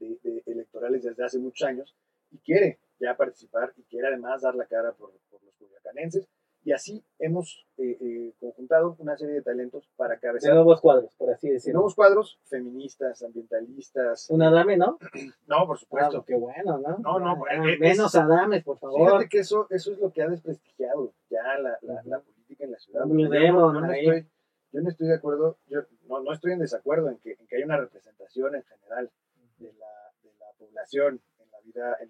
de, 0.00 0.42
electorales 0.46 1.04
desde 1.04 1.24
hace 1.24 1.38
muchos 1.38 1.66
años, 1.66 1.96
y 2.32 2.38
quiere 2.38 2.80
ya 2.98 3.16
participar 3.16 3.72
y 3.76 3.82
quiere 3.84 4.08
además 4.08 4.42
dar 4.42 4.54
la 4.54 4.66
cara 4.66 4.92
por, 4.92 5.12
por 5.30 5.42
los 5.44 5.54
coyoacanenses 5.54 6.28
y 6.64 6.72
así 6.72 7.04
hemos 7.18 7.66
eh, 7.76 7.96
eh, 8.00 8.32
conjuntado 8.38 8.94
una 8.98 9.16
serie 9.16 9.34
de 9.34 9.42
talentos 9.42 9.88
para 9.96 10.18
cabezar. 10.18 10.50
De 10.50 10.54
nuevos 10.54 10.80
cuadros, 10.80 11.12
por 11.16 11.30
así 11.30 11.48
decirlo. 11.48 11.78
Nuevos 11.78 11.94
cuadros, 11.94 12.38
feministas, 12.44 13.22
ambientalistas. 13.22 14.30
¿Un 14.30 14.42
Adame, 14.42 14.76
no? 14.76 14.98
No, 15.46 15.66
por 15.66 15.78
supuesto. 15.78 16.18
Ah, 16.18 16.24
qué 16.26 16.36
bueno, 16.36 16.78
¿no? 16.78 16.98
No, 16.98 17.18
no. 17.18 17.44
Ah, 17.50 17.68
eh, 17.68 17.78
menos 17.78 18.14
Adames, 18.14 18.62
por 18.62 18.78
favor. 18.78 19.08
Fíjate 19.08 19.28
que 19.28 19.38
eso, 19.40 19.66
eso 19.70 19.92
es 19.92 19.98
lo 19.98 20.12
que 20.12 20.22
ha 20.22 20.28
desprestigiado 20.28 21.12
ya 21.28 21.42
la, 21.58 21.78
la, 22.04 22.20
política 22.20 22.64
en 22.64 22.72
la 22.72 22.78
ciudad. 22.78 23.04
yo, 23.06 23.14
no, 23.14 23.92
estoy, 23.92 24.26
yo 24.72 24.80
no 24.80 24.88
estoy 24.88 25.08
de 25.08 25.14
acuerdo, 25.14 25.58
yo 25.66 25.80
no, 26.06 26.20
no 26.20 26.32
estoy 26.32 26.52
en 26.52 26.60
desacuerdo 26.60 27.08
en 27.08 27.18
que, 27.18 27.32
en 27.32 27.46
que 27.46 27.56
haya 27.56 27.64
una 27.64 27.78
representación 27.78 28.54
en 28.54 28.62
general 28.62 29.10
de 29.58 29.72
la, 29.72 30.12
de 30.22 30.30
la 30.38 30.46
población 30.58 31.20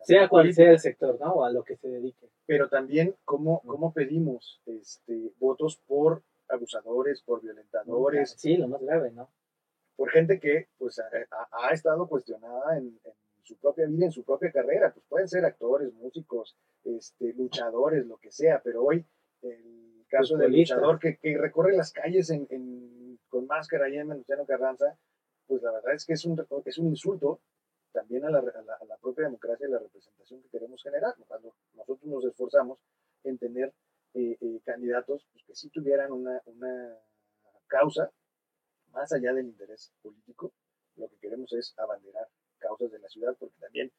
sea 0.05 0.29
cual 0.29 0.53
sea 0.53 0.71
el 0.71 0.79
sector, 0.79 1.19
¿no? 1.21 1.33
O 1.35 1.45
a 1.45 1.51
lo 1.51 1.65
que 1.65 1.77
se 1.77 1.89
dedique. 1.89 2.29
Pero 2.47 2.69
también 2.69 3.15
cómo, 3.25 3.63
cómo 3.67 3.93
pedimos 3.93 4.61
este, 4.67 5.33
votos 5.39 5.81
por 5.87 6.23
abusadores, 6.49 7.23
por 7.23 7.41
violentadores. 7.43 8.35
Sí, 8.37 8.57
lo 8.57 8.69
más 8.69 8.83
grave, 8.83 9.13
¿no? 9.13 9.31
Por 9.97 10.11
gente 10.11 10.41
que 10.41 10.69
pues 10.79 10.99
ha, 10.99 11.71
estado 11.71 12.07
cuestionada 12.09 12.77
en, 12.77 12.99
su 13.43 13.57
propia 13.57 13.87
vida, 13.87 14.07
en 14.07 14.13
su 14.13 14.25
propia 14.25 14.51
carrera. 14.51 14.93
Pues 14.93 15.05
pueden 15.09 15.29
ser 15.29 15.45
actores, 15.45 15.93
músicos, 15.95 16.57
este, 16.85 17.33
luchadores, 17.35 18.07
lo 18.07 18.17
que 18.17 18.31
sea, 18.31 18.61
pero 18.63 18.85
hoy 18.85 19.05
el 19.43 20.05
caso 20.09 20.37
del 20.37 20.53
luchador 20.53 20.99
que, 20.99 21.17
que, 21.17 21.37
recorre 21.37 21.77
las 21.77 21.93
calles 21.93 22.31
en, 22.31 23.19
con 23.29 23.47
máscara 23.47 23.87
ahí 23.87 23.97
en 23.97 24.09
Luciano 24.09 24.45
Carranza, 24.47 24.97
pues 25.47 25.63
la 25.63 25.73
verdad 25.73 25.95
es 25.95 26.05
que 26.05 26.13
es 26.13 26.25
un, 26.25 26.45
es 26.65 26.79
un 26.79 26.89
insulto 26.89 27.41
también 27.93 28.25
a 28.25 28.31
la, 28.31 28.39
a 28.39 28.85
la, 28.85 28.92
propia 29.03 29.25
democracia 29.25 29.67
y 29.67 29.71
la 29.71 29.79
representación 29.79 30.41
que 30.43 30.49
queremos 30.49 30.83
generar. 30.83 31.15
Cuando 31.27 31.55
nosotros 31.75 32.05
nos 32.05 32.25
esforzamos 32.25 32.79
en 33.25 33.37
tener 33.37 33.75
eh, 34.15 34.37
eh, 34.41 34.61
candidatos 34.65 35.27
pues, 35.33 35.45
que 35.45 35.55
sí 35.55 35.69
tuvieran 35.71 36.13
una, 36.13 36.41
una 36.47 36.97
causa 37.67 38.11
más 38.93 39.13
allá 39.13 39.33
del 39.33 39.47
interés 39.47 39.93
político, 40.03 40.53
lo 40.97 41.09
que 41.09 41.17
queremos 41.17 41.53
es 41.53 41.75
abanderar 41.79 42.29
causas 42.59 42.91
de 42.93 42.99
la 42.99 43.09
ciudad, 43.09 43.35
porque 43.39 43.57
también 43.59 43.91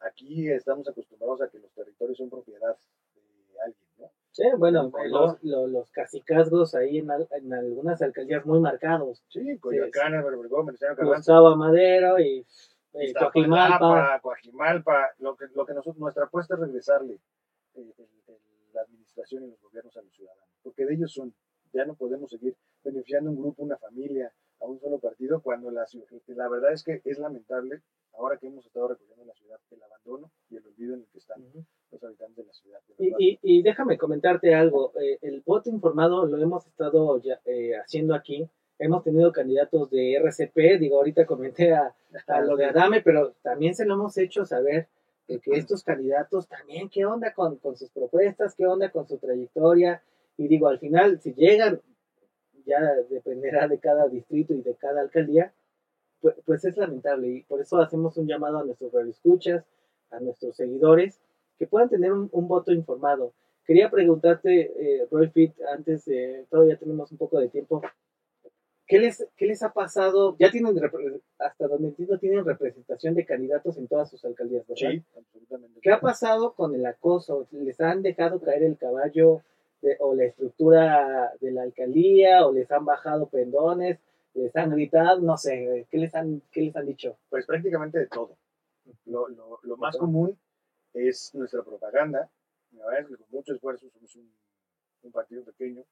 aquí 0.00 0.48
estamos 0.50 0.86
acostumbrados 0.88 1.40
a 1.42 1.48
que 1.48 1.58
los 1.58 1.72
territorios 1.72 2.18
son 2.18 2.30
propiedad 2.30 2.76
de 3.14 3.60
alguien, 3.60 3.88
¿no? 3.98 4.10
Sí, 4.30 4.44
bueno, 4.56 4.92
los, 5.08 5.42
los, 5.42 5.70
los 5.70 5.90
casicazgos 5.90 6.74
ahí 6.74 6.98
en, 6.98 7.08
en, 7.10 7.52
algunas 7.52 8.00
alcaldías 8.00 8.46
muy 8.46 8.60
marcados. 8.60 9.24
Sí, 9.28 9.58
Coyoacán, 9.58 10.12
sí, 10.12 10.86
Gustavo 11.02 11.56
Madero 11.56 12.20
y 12.20 12.46
Coajimalpa. 12.92 14.20
Coajimalpa. 14.20 15.10
Lo 15.18 15.36
que, 15.36 15.46
lo 15.54 15.64
que 15.66 15.74
nosotros, 15.74 15.98
nuestra 15.98 16.24
apuesta 16.24 16.54
es 16.54 16.60
regresarle 16.60 17.18
eh, 17.74 17.92
la 18.72 18.82
administración 18.82 19.44
y 19.44 19.50
los 19.50 19.60
gobiernos 19.60 19.96
a 19.96 20.02
los 20.02 20.12
ciudadanos, 20.12 20.48
porque 20.62 20.84
de 20.84 20.94
ellos 20.94 21.12
son. 21.12 21.34
Ya 21.72 21.84
no 21.84 21.94
podemos 21.94 22.30
seguir 22.30 22.56
beneficiando 22.82 23.30
a 23.30 23.32
un 23.32 23.40
grupo, 23.40 23.62
una 23.62 23.76
familia, 23.76 24.32
a 24.60 24.64
un 24.64 24.80
solo 24.80 24.98
partido, 24.98 25.40
cuando 25.40 25.70
la, 25.70 25.86
la 26.26 26.48
verdad 26.48 26.72
es 26.72 26.82
que 26.82 27.00
es 27.04 27.18
lamentable, 27.18 27.80
ahora 28.14 28.38
que 28.38 28.48
hemos 28.48 28.66
estado 28.66 28.88
recorriendo 28.88 29.24
la 29.24 29.34
ciudad, 29.34 29.60
el 29.70 29.82
abandono 29.82 30.32
y 30.50 30.56
el 30.56 30.66
olvido 30.66 30.94
en 30.94 31.00
el 31.02 31.06
que 31.06 31.18
están 31.18 31.42
los 31.90 32.02
habitantes 32.02 32.36
de 32.36 32.44
la 32.44 32.52
ciudad. 32.52 32.80
y, 32.98 33.38
y, 33.42 33.62
déjame 33.62 33.98
comentarte 33.98 34.54
algo, 34.54 34.92
eh, 35.00 35.18
el 35.22 35.42
voto 35.42 35.70
informado 35.70 36.26
lo 36.26 36.36
hemos 36.38 36.66
estado 36.66 37.20
ya, 37.22 37.40
eh, 37.44 37.76
haciendo 37.76 38.14
aquí 38.14 38.48
hemos 38.80 39.04
tenido 39.04 39.30
candidatos 39.30 39.90
de 39.90 40.14
RCP, 40.14 40.78
digo, 40.78 40.96
ahorita 40.96 41.26
comenté 41.26 41.74
a, 41.74 41.94
lo 42.42 42.56
de 42.56 42.64
Adame, 42.64 43.02
pero 43.02 43.34
también 43.42 43.74
se 43.74 43.84
lo 43.84 43.94
hemos 43.94 44.16
hecho 44.16 44.46
saber 44.46 44.88
de 45.28 45.38
que 45.38 45.52
estos 45.52 45.84
candidatos 45.84 46.48
también, 46.48 46.88
¿qué 46.88 47.04
onda 47.04 47.32
con, 47.34 47.60
sus 47.76 47.90
propuestas? 47.90 48.54
¿Qué 48.54 48.66
onda 48.66 48.90
con 48.90 49.06
su 49.06 49.18
trayectoria? 49.18 50.02
Y 50.38 50.48
digo, 50.48 50.68
al 50.68 50.78
final, 50.78 51.20
si 51.20 51.34
llegan, 51.34 51.80
ya 52.64 52.80
dependerá 53.10 53.68
de 53.68 53.78
cada 53.78 54.08
distrito 54.08 54.54
y 54.54 54.62
de 54.62 54.74
cada 54.74 55.02
alcaldía, 55.02 55.52
pues, 56.44 56.64
es 56.64 56.76
lamentable. 56.76 57.28
Y 57.28 57.42
por 57.42 57.60
eso 57.60 57.78
hacemos 57.78 58.16
un 58.16 58.26
llamado 58.26 58.58
a 58.58 58.64
nuestros 58.64 58.92
radioescuchas, 58.92 59.64
a 60.10 60.20
nuestros 60.20 60.56
seguidores, 60.56 61.20
que 61.58 61.66
puedan 61.66 61.90
tener 61.90 62.12
un, 62.12 62.48
voto 62.48 62.72
informado. 62.72 63.34
Quería 63.66 63.90
preguntarte, 63.90 64.72
eh, 64.74 65.06
Roy 65.10 65.28
Fit, 65.28 65.52
antes, 65.72 66.06
de 66.06 66.46
todavía 66.50 66.76
tenemos 66.76 67.12
un 67.12 67.18
poco 67.18 67.38
de 67.38 67.48
tiempo, 67.48 67.82
¿Qué 68.90 68.98
les, 68.98 69.24
¿Qué 69.36 69.46
les 69.46 69.62
ha 69.62 69.72
pasado? 69.72 70.36
Ya 70.40 70.50
tienen, 70.50 70.76
hasta 71.38 71.68
donde 71.68 71.88
entiendo, 71.90 72.18
tienen 72.18 72.44
representación 72.44 73.14
de 73.14 73.24
candidatos 73.24 73.76
en 73.76 73.86
todas 73.86 74.10
sus 74.10 74.24
alcaldías, 74.24 74.66
¿verdad? 74.66 74.90
Sí, 74.90 75.04
absolutamente. 75.16 75.80
¿Qué 75.80 75.92
ha 75.92 76.00
pasado 76.00 76.54
con 76.54 76.74
el 76.74 76.84
acoso? 76.84 77.46
¿Les 77.52 77.80
han 77.80 78.02
dejado 78.02 78.40
caer 78.40 78.64
el 78.64 78.76
caballo 78.76 79.42
o 80.00 80.14
la 80.16 80.24
estructura 80.24 81.32
de 81.40 81.52
la 81.52 81.62
alcaldía? 81.62 82.44
¿O 82.44 82.52
les 82.52 82.68
han 82.72 82.84
bajado 82.84 83.28
pendones? 83.28 84.00
¿Les 84.34 84.56
han 84.56 84.70
gritado? 84.70 85.20
No 85.20 85.36
sé, 85.36 85.86
¿qué 85.88 85.98
les 85.98 86.12
han, 86.16 86.42
qué 86.50 86.62
les 86.62 86.74
han 86.74 86.86
dicho? 86.86 87.16
Pues 87.28 87.46
prácticamente 87.46 88.00
de 88.00 88.08
todo. 88.08 88.36
Lo, 89.04 89.28
lo, 89.28 89.60
lo 89.62 89.76
más 89.76 89.96
común 89.96 90.36
es 90.94 91.32
nuestra 91.36 91.62
propaganda. 91.62 92.28
La 92.72 92.86
verdad 92.86 93.02
es 93.02 93.06
que 93.06 93.16
con 93.18 93.26
mucho 93.30 93.54
esfuerzo 93.54 93.88
somos 93.88 94.16
un, 94.16 94.34
un 95.02 95.12
partido 95.12 95.44
pequeño 95.44 95.84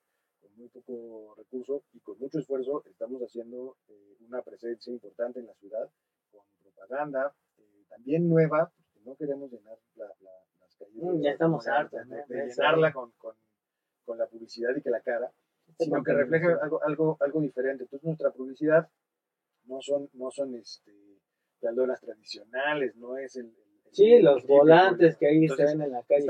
muy 0.57 0.69
poco 0.69 1.35
recurso 1.37 1.85
y 1.93 2.01
con 2.01 2.19
mucho 2.19 2.39
esfuerzo 2.39 2.83
estamos 2.87 3.23
haciendo 3.23 3.77
eh, 3.89 4.17
una 4.21 4.43
presencia 4.43 4.93
importante 4.93 5.41
en 5.41 5.47
la 5.47 5.55
ciudad 5.55 5.89
con 6.31 6.43
propaganda, 6.63 7.35
eh, 7.59 7.85
también 7.89 8.29
nueva, 8.29 8.71
porque 8.77 9.01
no 9.05 9.17
queremos 9.17 9.51
llenar 9.51 9.79
las 9.95 10.77
calles. 10.77 10.95
Mm, 10.95 11.21
ya 11.23 11.31
estamos 11.31 11.67
hartos. 11.69 12.01
De, 12.09 12.47
llenarla 12.47 12.93
con, 12.93 13.13
con, 13.13 13.35
con, 14.05 14.19
la 14.19 14.27
publicidad 14.27 14.75
y 14.77 14.83
que 14.83 14.91
la 14.91 15.01
cara, 15.01 15.33
sino 15.79 16.03
que 16.03 16.13
refleje 16.13 16.47
algo, 16.61 16.83
algo, 16.83 17.17
algo 17.21 17.41
diferente. 17.41 17.85
Entonces 17.85 18.05
nuestra 18.05 18.31
publicidad 18.31 18.89
no 19.65 19.81
son, 19.81 20.09
no 20.15 20.31
son 20.31 20.55
este, 20.55 20.93
las 21.61 22.01
tradicionales, 22.01 22.97
no 22.97 23.17
es 23.17 23.37
el 23.37 23.55
Sí, 23.93 24.21
los 24.21 24.47
volantes 24.47 25.17
que 25.17 25.27
ahí 25.27 25.49
se 25.49 25.65
ven 25.65 25.83
en 25.83 25.93
la 25.93 26.03
calle. 26.03 26.27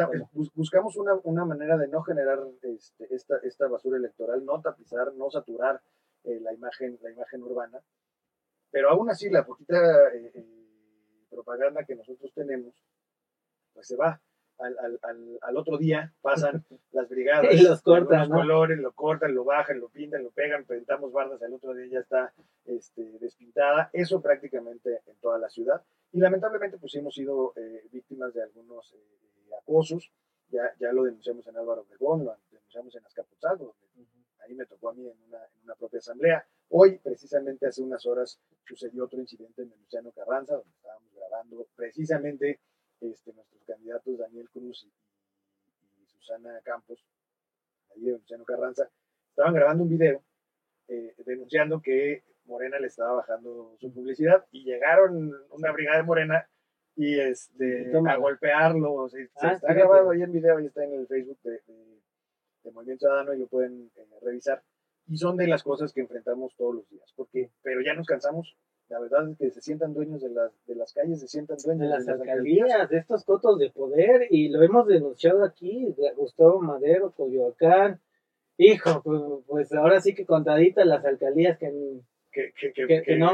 buscamos 0.54 0.96
una, 0.96 1.14
una, 1.24 1.44
manera 1.44 1.76
de 1.76 1.88
no 1.88 2.02
generar 2.02 2.40
este, 2.62 3.14
esta, 3.14 3.36
esta 3.42 3.68
basura 3.68 3.98
electoral, 3.98 4.44
no 4.44 4.60
tapizar, 4.60 5.12
no 5.14 5.30
saturar 5.30 5.80
eh, 6.24 6.40
la, 6.40 6.52
imagen, 6.52 6.98
la 7.02 7.10
imagen 7.10 7.42
urbana, 7.42 7.80
pero 8.70 8.90
aún 8.90 9.10
así 9.10 9.30
la 9.30 9.44
poquita 9.46 9.76
eh, 10.14 10.30
eh, 10.34 10.44
propaganda 11.30 11.84
que 11.84 11.94
nosotros 11.94 12.32
tenemos, 12.34 12.74
pues 13.72 13.86
se 13.86 13.96
va. 13.96 14.20
Al, 14.58 14.76
al, 14.80 15.38
al, 15.40 15.56
otro 15.56 15.78
día 15.78 16.12
pasan 16.20 16.64
las 16.90 17.08
brigadas, 17.08 17.54
y 17.54 17.62
los 17.62 17.80
cortan, 17.80 18.28
los 18.28 18.40
colores, 18.40 18.76
lo 18.78 18.90
cortan, 18.90 19.32
lo 19.32 19.44
bajan, 19.44 19.78
lo 19.78 19.88
pintan, 19.88 20.24
lo 20.24 20.32
pegan, 20.32 20.64
pintamos 20.64 21.12
bardas, 21.12 21.40
al 21.42 21.54
otro 21.54 21.74
día 21.74 21.86
ya 21.86 22.00
está 22.00 22.32
este, 22.64 23.18
despintada. 23.20 23.88
Eso 23.92 24.20
prácticamente 24.20 25.00
en 25.06 25.16
toda 25.20 25.38
la 25.38 25.48
ciudad. 25.48 25.80
Y 26.12 26.20
lamentablemente 26.20 26.78
pues 26.78 26.94
hemos 26.94 27.14
sido 27.14 27.52
eh, 27.56 27.86
víctimas 27.90 28.32
de 28.34 28.42
algunos 28.42 28.94
eh, 28.94 29.54
acosos. 29.60 30.10
Ya, 30.48 30.62
ya 30.80 30.92
lo 30.92 31.04
denunciamos 31.04 31.46
en 31.46 31.56
Álvaro 31.56 31.82
Obregón, 31.82 32.24
lo 32.24 32.34
denunciamos 32.50 32.94
en 32.96 33.04
Azcapotzalco, 33.04 33.76
ahí 34.48 34.54
me 34.54 34.66
tocó 34.66 34.88
a 34.88 34.94
mí 34.94 35.06
en 35.06 35.16
una, 35.26 35.38
en 35.38 35.64
una, 35.64 35.74
propia 35.74 35.98
asamblea. 35.98 36.46
Hoy, 36.70 36.98
precisamente 36.98 37.66
hace 37.66 37.82
unas 37.82 38.06
horas, 38.06 38.40
sucedió 38.66 39.04
otro 39.04 39.20
incidente 39.20 39.62
en 39.62 39.68
Luciano 39.68 40.10
Carranza, 40.12 40.54
donde 40.54 40.70
estábamos 40.74 41.12
grabando 41.14 41.66
precisamente 41.76 42.60
este, 43.00 43.32
nuestros 43.32 43.62
candidatos 43.64 44.18
Daniel 44.18 44.48
Cruz 44.50 44.84
y, 44.84 44.92
Susana 46.06 46.60
Campos, 46.62 47.04
ahí 47.94 48.02
de 48.02 48.12
Luciano 48.12 48.44
Carranza, 48.44 48.90
estaban 49.30 49.54
grabando 49.54 49.84
un 49.84 49.90
video 49.90 50.22
eh, 50.88 51.14
denunciando 51.24 51.80
que 51.80 52.22
Morena 52.48 52.80
le 52.80 52.88
estaba 52.88 53.12
bajando 53.12 53.76
su 53.78 53.92
publicidad 53.92 54.44
y 54.50 54.64
llegaron 54.64 55.32
una 55.50 55.70
brigada 55.72 55.98
de 55.98 56.02
Morena 56.04 56.48
y 56.96 57.20
este, 57.20 57.92
a 58.08 58.16
golpearlos. 58.16 59.14
y 59.14 59.26
se 59.26 59.30
Ah, 59.46 59.52
está 59.52 59.72
grabado 59.72 60.10
ahí 60.10 60.22
en 60.22 60.32
video 60.32 60.58
y 60.58 60.66
está 60.66 60.82
en 60.84 60.94
el 60.94 61.06
Facebook 61.06 61.38
de, 61.44 61.52
de- 61.66 61.98
de 62.64 62.72
Movimiento 62.72 63.06
Ciudadano 63.06 63.32
y 63.34 63.38
lo 63.38 63.46
pueden 63.46 63.90
eh, 63.94 64.04
revisar. 64.22 64.62
Y 65.06 65.16
son 65.16 65.36
de 65.36 65.46
las 65.46 65.62
cosas 65.62 65.92
que 65.92 66.00
enfrentamos 66.00 66.54
todos 66.56 66.74
los 66.74 66.88
días. 66.90 67.12
Porque, 67.16 67.50
pero 67.62 67.80
ya 67.82 67.94
nos 67.94 68.06
cansamos. 68.06 68.56
La 68.88 68.98
verdad 69.00 69.28
es 69.30 69.38
que 69.38 69.50
se 69.50 69.60
sientan 69.60 69.94
dueños 69.94 70.20
de 70.22 70.30
las, 70.30 70.50
de 70.66 70.74
las 70.74 70.92
calles, 70.92 71.20
se 71.20 71.28
sientan 71.28 71.56
dueños 71.64 71.82
de 71.82 71.88
las 71.88 72.08
alcaldías. 72.08 72.62
alcaldías, 72.64 72.88
de 72.90 72.98
estos 72.98 73.24
cotos 73.24 73.58
de 73.58 73.70
poder, 73.70 74.26
y 74.30 74.48
lo 74.48 74.62
hemos 74.62 74.86
denunciado 74.86 75.44
aquí, 75.44 75.94
de 75.96 76.10
Gustavo 76.16 76.60
Madero, 76.60 77.10
Coyoacán. 77.12 78.00
Hijo, 78.56 79.02
pues, 79.04 79.22
pues 79.46 79.72
ahora 79.74 80.00
sí 80.00 80.14
que 80.14 80.26
contaditas 80.26 80.84
las 80.86 81.04
alcaldías 81.04 81.58
que, 81.58 81.66
Que, 81.66 82.00
que, 82.58 82.72
que, 82.72 82.86
Que- 82.86 83.02
que 83.02 83.16
no. 83.16 83.32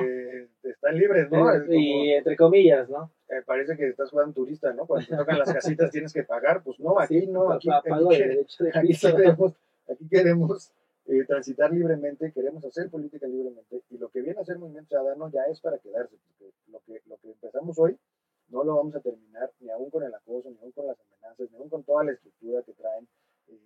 están 0.62 0.96
libres, 0.98 1.30
¿no? 1.30 1.50
Es 1.52 1.62
como- 1.64 1.72
y 1.78 2.12
entre 2.12 2.36
comillas, 2.36 2.88
¿no? 2.88 3.10
eh, 3.28 3.42
parece 3.44 3.76
que 3.76 3.88
estás 3.88 4.10
jugando 4.10 4.32
turista, 4.34 4.72
¿no? 4.72 4.86
Cuando 4.86 5.06
te 5.08 5.16
tocan 5.16 5.38
las 5.38 5.52
casitas 5.78 5.90
tienes 5.90 6.12
que 6.12 6.22
pagar. 6.24 6.62
Pues 6.62 6.78
no, 6.80 6.98
aquí 6.98 7.20
Sí, 7.20 7.26
no. 7.26 7.50
Aquí, 7.52 7.68
aquí 7.70 7.88
de 7.90 8.70
aquí 8.74 8.96
queremos, 8.98 9.52
aquí 9.90 10.08
queremos 10.08 10.70
eh, 11.06 11.24
transitar 11.26 11.72
libremente, 11.72 12.32
queremos 12.32 12.64
hacer 12.64 12.88
política 12.90 13.26
libremente 13.26 13.82
y 13.90 13.98
lo 13.98 14.08
que 14.08 14.22
viene 14.22 14.38
a 14.38 14.42
hacer 14.42 14.58
Movimiento 14.58 14.88
Ciudadano 14.88 15.30
ya 15.30 15.42
es 15.50 15.60
para 15.60 15.78
quedarse, 15.78 16.16
porque 16.38 16.52
lo 16.70 16.80
que, 16.80 17.02
lo 17.08 17.16
que 17.18 17.28
empezamos 17.30 17.78
hoy 17.78 17.96
no 18.48 18.62
lo 18.64 18.76
vamos 18.76 18.94
a 18.94 19.00
terminar 19.00 19.50
ni 19.60 19.70
aún 19.70 19.90
con 19.90 20.02
el 20.02 20.14
acoso, 20.14 20.48
ni 20.50 20.56
aún 20.62 20.72
con 20.72 20.86
las 20.86 20.96
amenazas, 21.00 21.50
ni 21.50 21.56
aún 21.58 21.68
con 21.68 21.82
toda 21.82 22.04
la 22.04 22.12
estructura 22.12 22.62
que 22.62 22.72
traen 22.72 23.06
eh, 23.48 23.58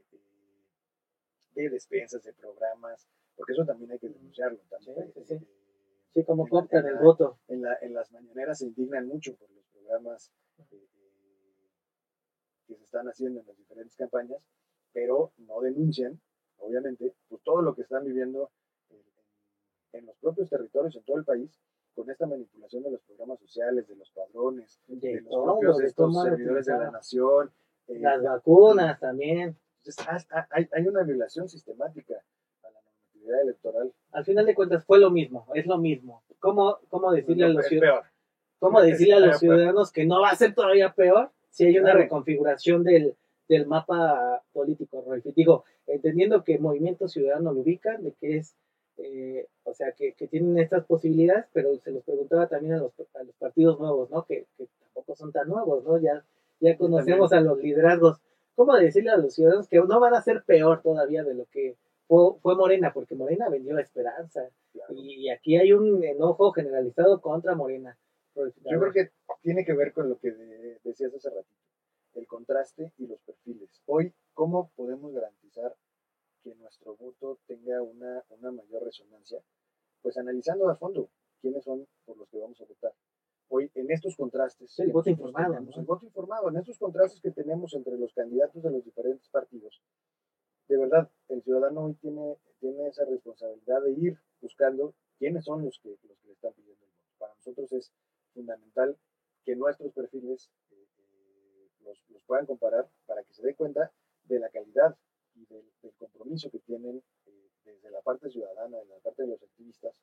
de 1.55 1.69
despensas, 1.71 2.23
de 2.23 2.33
programas, 2.33 3.07
porque 3.39 3.53
eso 3.55 3.65
también 3.65 3.93
hay 3.93 3.99
que 3.99 4.09
denunciarlo. 4.09 4.59
También, 4.69 5.13
Sí, 5.15 5.25
sí, 5.25 5.39
sí. 5.39 5.47
Sí, 6.15 6.25
como 6.25 6.43
en 6.43 6.47
la- 6.47 6.51
cooptan 6.51 6.81
en 6.85 6.89
el 6.89 6.95
la- 6.97 7.01
voto. 7.03 7.39
en, 7.49 7.63
la- 7.63 7.79
en 7.81 7.95
las 7.95 8.11
mañaneras 8.13 8.59
se 8.59 8.67
indignan 8.67 9.07
mucho 9.07 9.35
por 9.37 9.49
los 9.51 9.65
programas 9.67 10.31
eh, 10.59 10.65
eh, 10.73 10.89
que 12.67 12.75
se 12.77 12.85
están 12.85 13.07
haciendo 13.09 13.41
en 13.41 13.47
las 13.47 13.57
diferentes 13.57 13.95
campañas, 13.97 14.43
pero 14.93 15.33
no 15.39 15.61
denuncian, 15.61 16.21
obviamente, 16.59 17.15
pues 17.29 17.43
todo 17.43 17.63
lo 17.63 17.75
que 17.75 17.83
están 17.83 18.05
viviendo 18.05 18.51
en, 19.93 20.05
los 20.07 20.17
propios 20.17 20.51
territorios, 20.51 20.95
en 20.97 21.03
todo 21.05 21.17
el 21.19 21.25
país, 21.25 21.51
con 21.95 22.11
esta 22.11 22.27
manipulación 22.27 22.83
de 22.83 22.91
los 22.93 23.01
programas 23.03 23.39
sociales, 23.41 23.87
de 23.89 23.97
los 23.97 24.11
padrones, 24.11 24.81
de, 24.87 24.97
De 24.97 25.21
los 25.23 25.31
todo, 25.31 25.45
propios 25.45 25.79
de 25.79 25.87
estos 25.87 26.23
servidores 26.23 26.67
de 26.67 26.73
la 26.73 26.91
nación. 26.91 27.51
eh, 27.89 27.99
Las 28.01 28.23
vacunas 28.23 28.99
también. 29.01 29.57
entonces, 29.85 30.07
hay, 30.51 30.69
hay 30.73 30.87
una 30.89 31.03
violación 31.05 31.49
sistemática 31.49 32.23
electoral. 33.43 33.93
Al 34.13 34.25
final 34.25 34.47
de 34.47 34.55
cuentas 34.55 34.85
fue 34.85 34.99
lo 34.99 35.11
mismo, 35.11 35.47
es 35.55 35.67
lo 35.67 35.79
mismo. 35.79 36.23
¿Cómo, 36.41 36.79
cómo 36.89 37.13
decirle 37.13 37.45
a 37.45 37.49
los 37.49 37.67
ciudadanos? 37.67 38.07
¿Cómo 38.59 38.83
decirle 38.83 39.15
a 39.15 39.21
los 39.21 39.39
ciudadanos 39.39 39.93
que 39.93 40.05
no 40.05 40.21
va 40.21 40.31
a 40.31 40.37
ser 40.37 40.55
todavía 40.55 40.93
peor 40.93 41.31
si 41.51 41.67
hay 41.67 41.79
una 41.79 41.93
reconfiguración 41.93 42.83
del, 42.83 43.15
del 43.49 43.67
mapa 43.67 44.43
político? 44.53 45.05
Digo, 45.37 45.65
entendiendo 45.87 46.43
que 46.43 46.59
Movimiento 46.59 47.09
Ciudadano 47.09 47.53
lo 47.53 47.61
ubican, 47.61 48.03
de 48.03 48.13
que 48.13 48.39
es, 48.39 48.55
eh, 48.97 49.47
o 49.65 49.75
sea, 49.75 49.93
que, 49.93 50.13
que 50.15 50.27
tienen 50.27 50.59
estas 50.59 50.85
posibilidades, 50.87 51.47
pero 51.53 51.77
se 51.79 51.93
los 51.93 52.03
preguntaba 52.03 52.49
también 52.49 52.75
a 52.75 52.79
los, 52.79 52.93
a 53.15 53.23
los 53.23 53.35
partidos 53.37 53.79
nuevos, 53.79 54.11
¿no? 54.11 54.25
Que, 54.25 54.47
que 54.57 54.67
tampoco 54.83 55.15
son 55.15 55.31
tan 55.31 55.49
nuevos, 55.49 55.85
¿no? 55.85 55.99
Ya, 55.99 56.25
ya 56.61 56.77
conocemos 56.77 57.33
a 57.33 57.41
los 57.41 57.59
liderazgos. 57.59 58.19
¿Cómo 58.57 58.77
decirle 58.77 59.11
a 59.11 59.17
los 59.17 59.35
ciudadanos 59.35 59.69
que 59.69 59.79
no 59.79 60.01
van 60.01 60.15
a 60.15 60.23
ser 60.23 60.43
peor 60.43 60.83
todavía 60.83 61.23
de 61.23 61.35
lo 61.35 61.45
que 61.45 61.77
fue, 62.09 62.39
fue 62.41 62.57
Morena? 62.57 62.93
Porque 62.93 63.15
Morena 63.15 63.49
vendió 63.49 63.79
esperanza. 63.79 64.51
Claro. 64.73 64.95
Y 64.95 65.29
aquí 65.31 65.57
hay 65.57 65.73
un 65.73 66.03
enojo 66.03 66.51
generalizado 66.53 67.21
contra 67.21 67.55
Morena. 67.55 67.97
Yo 68.35 68.79
creo 68.81 68.93
que 68.93 69.11
tiene 69.43 69.65
que 69.65 69.73
ver 69.75 69.93
con 69.93 70.09
lo 70.09 70.19
que 70.19 70.31
de- 70.33 70.79
decías 70.85 71.13
hace 71.15 71.29
ratito, 71.29 71.57
el 72.15 72.27
contraste 72.27 72.93
y 72.97 73.07
los 73.07 73.21
perfiles. 73.23 73.69
Hoy, 73.87 74.13
¿cómo 74.33 74.71
podemos 74.77 75.13
garantizar 75.13 75.75
que 76.45 76.55
nuestro 76.55 76.95
voto 76.97 77.39
tenga 77.47 77.83
una, 77.83 78.23
una 78.31 78.53
mayor 78.53 78.85
resonancia? 78.85 79.43
Pues 80.03 80.17
analizando 80.19 80.69
a 80.69 80.77
fondo 80.77 81.11
quiénes 81.41 81.65
son 81.65 81.87
por 82.05 82.17
los 82.17 82.29
que 82.29 82.39
vamos 82.39 82.61
a 82.61 82.65
votar. 82.65 82.93
Hoy, 83.49 83.71
en 83.75 83.91
estos 83.91 84.15
contrastes, 84.17 84.71
Sí, 84.73 84.83
el 84.83 84.93
voto 84.93 85.11
informado, 85.11 85.55
tenemos, 85.55 85.75
¿no? 85.75 85.81
el 85.81 85.87
voto 85.87 86.05
informado, 86.07 86.49
en 86.51 86.57
estos 86.59 86.79
contrastes 86.79 87.21
que 87.21 87.31
tenemos 87.33 87.75
entre 87.75 87.97
los 87.99 88.13
candidatos 88.13 88.63
de 88.63 88.71
los 88.71 88.85
diferentes 88.85 89.29
partidos, 89.31 89.83
de 90.69 90.77
verdad, 90.77 91.11
ciudadano 91.49 91.85
hoy 91.85 91.95
tiene, 91.95 92.37
tiene 92.61 92.89
esa 92.89 93.07
responsabilidad 93.07 93.83
de 93.83 93.93
ir 93.93 94.19
buscando 94.43 94.95
quiénes 95.19 95.47
son 95.47 95.65
los 95.65 95.79
que, 95.79 95.89
los 95.89 96.19
que 96.19 96.27
le 96.27 96.35
están 96.35 96.53
pidiendo 96.53 96.85
el 96.85 96.91
voto. 96.91 97.09
Para 97.19 97.35
nosotros 97.37 97.73
es 97.73 97.91
fundamental 98.35 98.99
que 99.45 99.57
nuestros 99.57 99.91
perfiles 99.95 100.51
eh, 100.71 100.75
eh, 100.77 101.71
los, 101.85 102.05
los 102.11 102.23
puedan 102.25 102.45
comparar 102.45 102.87
para 103.07 103.25
que 103.25 103.33
se 103.33 103.41
dé 103.43 103.55
cuenta 103.55 103.91
de 104.25 104.39
la 104.39 104.51
calidad 104.51 104.95
y 105.37 105.47
del, 105.47 105.65
compromiso 105.97 106.51
que 106.51 106.59
tienen 106.59 107.03
eh, 107.25 107.49
desde 107.65 107.91
la 107.91 108.03
parte 108.03 108.29
ciudadana, 108.29 108.77
de 108.77 108.85
la 108.85 108.99
parte 108.99 109.23
de 109.23 109.29
los 109.29 109.43
activistas, 109.43 109.95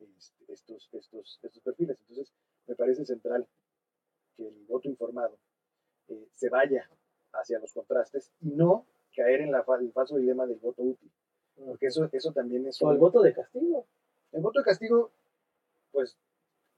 este, 0.00 0.52
estos, 0.52 0.88
estos, 0.92 1.38
estos 1.44 1.62
perfiles. 1.62 1.96
Entonces, 2.00 2.32
me 2.66 2.74
parece 2.74 3.04
central 3.04 3.46
que 4.36 4.48
el 4.48 4.64
voto 4.66 4.88
informado 4.88 5.38
se 6.34 6.48
vaya 6.48 6.90
hacia 7.32 7.60
los 7.60 7.72
contrastes 7.72 8.32
y 8.40 8.50
no 8.50 8.84
caer 9.16 9.40
en 9.40 9.50
la, 9.52 9.64
el 9.80 9.92
falso 9.92 10.16
dilema 10.16 10.46
del 10.46 10.58
voto 10.58 10.82
útil, 10.82 11.10
porque 11.64 11.86
eso, 11.86 12.08
eso 12.12 12.32
también 12.32 12.66
es... 12.66 12.80
O 12.82 12.92
el 12.92 12.98
voto 12.98 13.22
de 13.22 13.32
castigo. 13.32 13.86
el 14.32 14.42
voto 14.42 14.60
de 14.60 14.64
castigo, 14.64 15.10
pues 15.90 16.16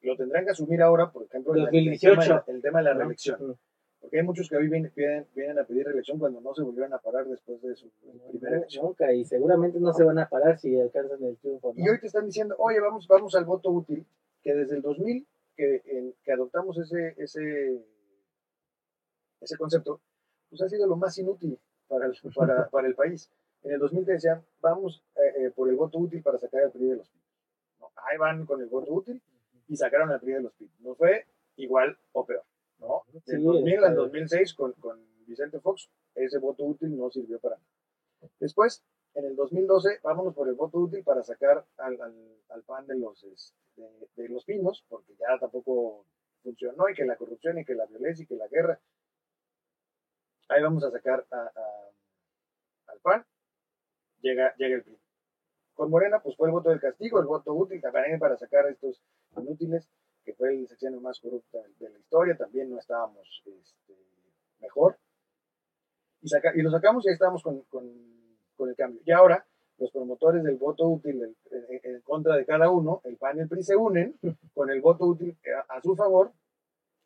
lo 0.03 0.16
tendrán 0.16 0.44
que 0.44 0.53
asumir 0.53 0.81
ahora, 0.81 1.11
por 1.11 1.24
ejemplo, 1.24 1.53
la- 1.55 1.64
2018. 1.64 2.20
El, 2.20 2.27
tema, 2.29 2.44
el 2.46 2.62
tema 2.62 2.79
de 2.79 2.85
la 2.85 2.94
reelección. 2.94 3.59
Porque 4.01 4.16
hay 4.18 4.22
muchos 4.22 4.48
que 4.48 4.57
hoy 4.57 4.68
vienen, 4.68 4.92
vienen, 4.94 5.27
vienen 5.35 5.59
a 5.59 5.64
pedir 5.64 5.85
reelección 5.85 6.20
cuando 6.20 6.40
no 6.40 6.55
se 6.55 6.62
volvieron 6.62 6.94
a 6.94 6.98
parar 6.98 7.27
después 7.27 7.61
de 7.61 7.74
su 7.74 7.90
primera 8.31 8.57
elección. 8.59 8.85
Nunca, 8.87 9.12
y 9.12 9.24
seguramente 9.24 9.81
no 9.81 9.92
se 9.92 10.05
van 10.05 10.20
a 10.20 10.29
parar 10.29 10.57
si 10.61 10.79
alcanzan 10.81 11.20
el 11.24 11.37
triunfo. 11.38 11.74
¿no? 11.77 11.85
Y 11.85 11.88
hoy 11.88 11.98
te 11.98 12.07
están 12.07 12.24
diciendo, 12.27 12.55
oye, 12.59 12.79
vamos, 12.79 13.09
vamos 13.09 13.35
al 13.35 13.44
voto 13.44 13.70
útil, 13.70 14.07
que 14.40 14.55
desde 14.55 14.77
el 14.77 14.83
2000 14.83 15.27
que, 15.57 15.83
en- 15.87 16.14
que 16.22 16.31
adoptamos 16.33 16.79
ese, 16.79 17.14
ese, 17.18 17.83
ese 19.40 19.57
concepto, 19.57 20.01
pues 20.48 20.62
ha 20.62 20.68
sido 20.68 20.87
lo 20.87 20.94
más 20.96 21.18
inútil 21.18 21.59
para 21.88 22.07
el, 22.07 22.16
para, 22.35 22.68
para 22.70 22.87
el 22.87 22.94
país. 22.94 23.31
En 23.62 23.72
el 23.72 23.79
2000 23.81 24.05
te 24.07 24.12
decían, 24.12 24.44
vamos 24.61 25.03
eh, 25.16 25.46
eh, 25.46 25.51
por 25.51 25.68
el 25.68 25.77
voto 25.77 25.98
útil 25.98 26.22
para 26.22 26.38
sacar 26.38 26.62
al 26.64 26.70
PRI 26.70 26.87
de 26.90 26.96
los 26.96 27.09
PIB. 27.09 27.20
No, 27.81 27.90
ahí 28.09 28.16
van 28.18 28.46
con 28.46 28.61
el 28.61 28.68
voto 28.68 28.92
útil 28.92 29.20
y 29.68 29.77
sacaron 29.77 30.11
al 30.11 30.20
PRI 30.20 30.35
de 30.35 30.40
los 30.42 30.53
PIB. 30.53 30.70
Nos 30.81 30.96
fue 30.96 31.27
igual 31.57 31.98
o 32.12 32.24
peor. 32.24 32.44
¿no? 32.79 33.03
Del 33.12 33.22
Sí, 33.40 33.42
2000 33.44 33.74
está 33.74 33.87
al 33.87 33.92
bien. 33.94 34.05
2006 34.05 34.55
con, 34.55 34.72
con 34.74 35.01
Vicente 35.27 35.59
Fox, 35.61 35.90
ese 36.14 36.38
voto 36.38 36.64
útil 36.64 36.96
no 36.96 37.11
sirvió 37.11 37.38
para 37.40 37.57
nada. 37.57 37.68
Después, 38.40 38.83
en 39.14 39.24
el 39.24 39.37
2012, 39.37 40.01
vámonos 40.03 40.35
por 40.35 40.48
el 40.48 40.55
voto 40.55 40.79
útil 40.79 41.03
para 41.03 41.22
sacar 41.22 41.64
al, 41.79 42.01
al, 42.01 42.14
al 42.51 42.62
PAN 42.62 42.87
de 42.87 42.96
los, 42.96 43.22
este, 43.24 43.57
de, 43.77 43.88
de 44.22 44.29
los 44.29 44.44
pinos, 44.44 44.85
porque 44.88 45.14
ya 45.18 45.38
tampoco 45.38 46.05
funcionó, 46.42 46.88
y 46.88 46.94
que 46.94 47.05
la 47.05 47.16
corrupción, 47.16 47.59
y 47.59 47.64
que 47.64 47.74
la 47.74 47.87
violencia, 47.87 48.22
y 48.22 48.27
que 48.27 48.37
la 48.37 48.48
guerra. 48.48 48.79
Ahí 50.48 50.62
vamos 50.62 50.84
a 50.84 50.90
sacar 50.90 51.26
a, 51.30 51.37
a- 51.37 51.90
al 52.92 53.00
PAN, 53.00 53.24
llega, 54.20 54.54
llega 54.56 54.76
el 54.76 54.82
PRI. 54.82 54.98
Con 55.74 55.90
Morena, 55.90 56.20
pues 56.20 56.37
fue 56.37 56.48
el 56.48 56.52
voto 56.52 56.70
del 56.70 56.80
castigo, 56.80 57.20
el 57.20 57.26
voto 57.26 57.52
útil 57.54 57.80
también 57.80 58.18
para 58.18 58.37
sacar 58.37 58.66
a 58.66 58.70
estos 58.70 59.00
inútiles, 59.37 59.88
que 60.24 60.34
fue 60.34 60.54
el 60.54 60.66
sexenio 60.68 61.00
más 61.00 61.20
corrupto 61.20 61.62
de 61.78 61.90
la 61.90 61.98
historia, 61.98 62.37
también 62.37 62.70
no 62.70 62.78
estábamos 62.78 63.42
este, 63.46 63.94
mejor. 64.61 64.98
Y, 66.20 66.28
saca, 66.28 66.52
y 66.54 66.62
lo 66.62 66.70
sacamos 66.70 67.04
y 67.04 67.08
ahí 67.08 67.14
estamos 67.14 67.42
con, 67.42 67.61
con, 67.62 67.84
con 68.56 68.68
el 68.68 68.74
cambio. 68.74 69.00
Y 69.04 69.12
ahora, 69.12 69.46
los 69.78 69.92
promotores 69.92 70.42
del 70.42 70.56
voto 70.56 70.88
útil 70.88 71.22
en, 71.22 71.37
en 71.84 72.00
contra 72.00 72.34
de 72.37 72.44
cada 72.44 72.70
uno, 72.70 73.00
el 73.04 73.16
PAN 73.16 73.37
y 73.38 73.40
el 73.42 73.48
PRI 73.48 73.62
se 73.62 73.76
unen 73.76 74.18
con 74.54 74.70
el 74.70 74.80
voto 74.80 75.04
útil 75.06 75.37
a, 75.68 75.76
a 75.76 75.80
su 75.82 75.94
favor 75.94 76.32